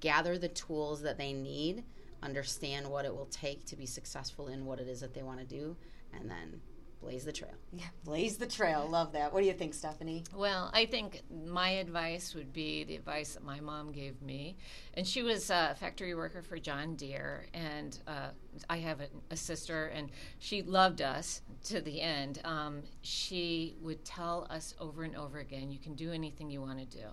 gather 0.00 0.36
the 0.36 0.48
tools 0.48 1.02
that 1.02 1.18
they 1.18 1.32
need, 1.32 1.84
understand 2.22 2.88
what 2.88 3.04
it 3.04 3.14
will 3.14 3.26
take 3.26 3.64
to 3.66 3.76
be 3.76 3.86
successful 3.86 4.48
in 4.48 4.66
what 4.66 4.80
it 4.80 4.88
is 4.88 5.00
that 5.00 5.14
they 5.14 5.22
want 5.22 5.38
to 5.38 5.46
do, 5.46 5.76
and 6.12 6.30
then 6.30 6.60
blaze 7.00 7.24
the 7.24 7.32
trail. 7.32 7.54
Yeah, 7.72 7.86
blaze 8.04 8.36
the 8.36 8.46
trail. 8.46 8.86
Love 8.88 9.12
that. 9.12 9.32
What 9.32 9.40
do 9.40 9.46
you 9.46 9.52
think, 9.52 9.74
Stephanie? 9.74 10.24
Well, 10.34 10.70
I 10.74 10.86
think 10.86 11.22
my 11.46 11.70
advice 11.70 12.34
would 12.34 12.52
be 12.52 12.84
the 12.84 12.94
advice 12.94 13.34
that 13.34 13.42
my 13.42 13.60
mom 13.60 13.90
gave 13.92 14.20
me. 14.22 14.56
And 14.94 15.06
she 15.06 15.22
was 15.22 15.50
a 15.50 15.74
factory 15.78 16.14
worker 16.14 16.42
for 16.42 16.58
John 16.58 16.96
Deere. 16.96 17.46
And 17.54 17.98
uh, 18.06 18.30
I 18.68 18.78
have 18.78 19.00
a, 19.00 19.06
a, 19.30 19.36
sister, 19.36 19.86
and 19.86 20.10
she 20.38 20.62
loved 20.62 21.00
us 21.00 21.42
to 21.64 21.80
the 21.80 22.00
end. 22.00 22.40
Um, 22.44 22.82
she 23.02 23.76
would 23.80 24.04
tell 24.04 24.46
us 24.50 24.74
over 24.80 25.04
and 25.04 25.16
over 25.16 25.38
again, 25.38 25.70
You 25.70 25.78
can 25.78 25.94
do 25.94 26.12
anything 26.12 26.50
you 26.50 26.60
want 26.60 26.78
to 26.78 26.98
do. 26.98 27.04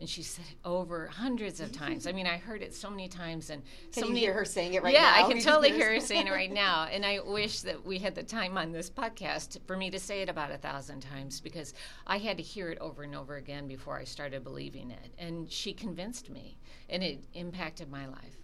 And 0.00 0.08
she 0.08 0.22
said 0.22 0.44
it 0.50 0.56
over 0.64 1.06
hundreds 1.06 1.60
of 1.60 1.72
times. 1.72 2.06
I 2.06 2.12
mean, 2.12 2.26
I 2.26 2.36
heard 2.36 2.62
it 2.62 2.74
so 2.74 2.88
many 2.90 3.08
times. 3.08 3.50
and 3.50 3.62
Can 3.92 4.02
so 4.02 4.08
you 4.08 4.14
many, 4.14 4.20
hear 4.20 4.34
her 4.34 4.44
saying 4.44 4.74
it 4.74 4.82
right 4.82 4.94
yeah, 4.94 5.02
now? 5.02 5.18
Yeah, 5.18 5.26
I 5.26 5.32
can 5.32 5.40
totally 5.42 5.68
hear 5.68 5.78
hear 5.78 5.88
her 5.88 5.94
her 5.94 6.00
saying 6.00 6.26
it 6.26 6.32
right 6.32 6.52
now. 6.52 6.88
And 6.90 7.04
I 7.04 7.20
wish 7.20 7.60
that 7.62 7.84
we 7.84 7.98
had 7.98 8.14
the 8.14 8.22
time 8.22 8.56
on 8.56 8.72
this 8.72 8.90
podcast 8.90 9.33
for 9.66 9.76
me 9.76 9.90
to 9.90 9.98
say 9.98 10.22
it 10.22 10.28
about 10.28 10.50
a 10.50 10.58
thousand 10.58 11.00
times 11.00 11.40
because 11.40 11.74
I 12.06 12.18
had 12.18 12.36
to 12.36 12.42
hear 12.42 12.70
it 12.70 12.78
over 12.78 13.02
and 13.02 13.14
over 13.14 13.36
again 13.36 13.66
before 13.68 13.98
I 13.98 14.04
started 14.04 14.44
believing 14.44 14.90
it. 14.90 15.14
And 15.18 15.50
she 15.50 15.72
convinced 15.72 16.30
me, 16.30 16.58
and 16.88 17.02
it 17.02 17.24
impacted 17.34 17.90
my 17.90 18.06
life. 18.06 18.36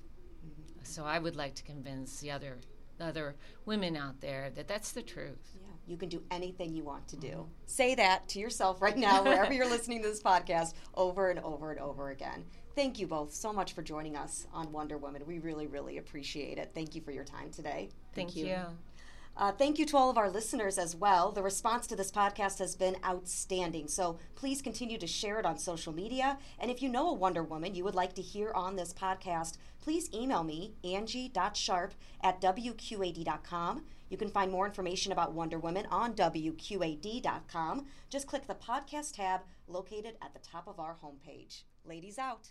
Mm-hmm. 0.44 0.84
So 0.84 1.04
I 1.04 1.18
would 1.18 1.36
like 1.36 1.54
to 1.56 1.62
convince 1.62 2.20
the 2.20 2.30
other 2.30 2.58
other 3.00 3.34
women 3.64 3.96
out 3.96 4.20
there 4.20 4.50
that 4.54 4.68
that's 4.68 4.92
the 4.92 5.02
truth. 5.02 5.38
Yeah, 5.54 5.68
you 5.86 5.96
can 5.96 6.10
do 6.10 6.22
anything 6.30 6.74
you 6.74 6.84
want 6.84 7.08
to 7.08 7.16
do. 7.16 7.28
Mm-hmm. 7.28 7.50
Say 7.66 7.94
that 7.94 8.28
to 8.28 8.38
yourself 8.38 8.82
right 8.82 8.96
now, 8.96 9.22
wherever 9.24 9.52
you're 9.52 9.68
listening 9.68 10.02
to 10.02 10.08
this 10.08 10.22
podcast, 10.22 10.74
over 10.94 11.30
and 11.30 11.40
over 11.40 11.70
and 11.70 11.80
over 11.80 12.10
again. 12.10 12.44
Thank 12.74 12.98
you 12.98 13.06
both 13.06 13.32
so 13.34 13.52
much 13.52 13.72
for 13.72 13.82
joining 13.82 14.16
us 14.16 14.46
on 14.52 14.70
Wonder 14.70 14.96
Woman. 14.96 15.22
We 15.26 15.38
really, 15.38 15.66
really 15.66 15.98
appreciate 15.98 16.58
it. 16.58 16.70
Thank 16.74 16.94
you 16.94 17.00
for 17.00 17.10
your 17.10 17.24
time 17.24 17.50
today. 17.50 17.88
Thank, 18.14 18.36
you. 18.36 18.46
you. 18.46 18.56
Uh, 19.40 19.50
thank 19.50 19.78
you 19.78 19.86
to 19.86 19.96
all 19.96 20.10
of 20.10 20.18
our 20.18 20.28
listeners 20.28 20.76
as 20.76 20.94
well. 20.94 21.32
The 21.32 21.42
response 21.42 21.86
to 21.86 21.96
this 21.96 22.12
podcast 22.12 22.58
has 22.58 22.76
been 22.76 22.96
outstanding. 23.02 23.88
So 23.88 24.18
please 24.34 24.60
continue 24.60 24.98
to 24.98 25.06
share 25.06 25.40
it 25.40 25.46
on 25.46 25.56
social 25.56 25.94
media. 25.94 26.36
And 26.58 26.70
if 26.70 26.82
you 26.82 26.90
know 26.90 27.08
a 27.08 27.14
Wonder 27.14 27.42
Woman 27.42 27.74
you 27.74 27.82
would 27.84 27.94
like 27.94 28.12
to 28.16 28.22
hear 28.22 28.52
on 28.52 28.76
this 28.76 28.92
podcast, 28.92 29.56
please 29.80 30.12
email 30.12 30.44
me, 30.44 30.74
angie.sharp 30.84 31.94
at 32.22 32.42
wqad.com. 32.42 33.84
You 34.10 34.16
can 34.18 34.28
find 34.28 34.52
more 34.52 34.66
information 34.66 35.10
about 35.10 35.32
Wonder 35.32 35.58
Woman 35.58 35.86
on 35.90 36.12
wqad.com. 36.12 37.86
Just 38.10 38.26
click 38.26 38.46
the 38.46 38.54
podcast 38.54 39.14
tab 39.14 39.40
located 39.66 40.16
at 40.20 40.34
the 40.34 40.40
top 40.40 40.68
of 40.68 40.78
our 40.78 40.96
homepage. 41.02 41.62
Ladies 41.86 42.18
out. 42.18 42.50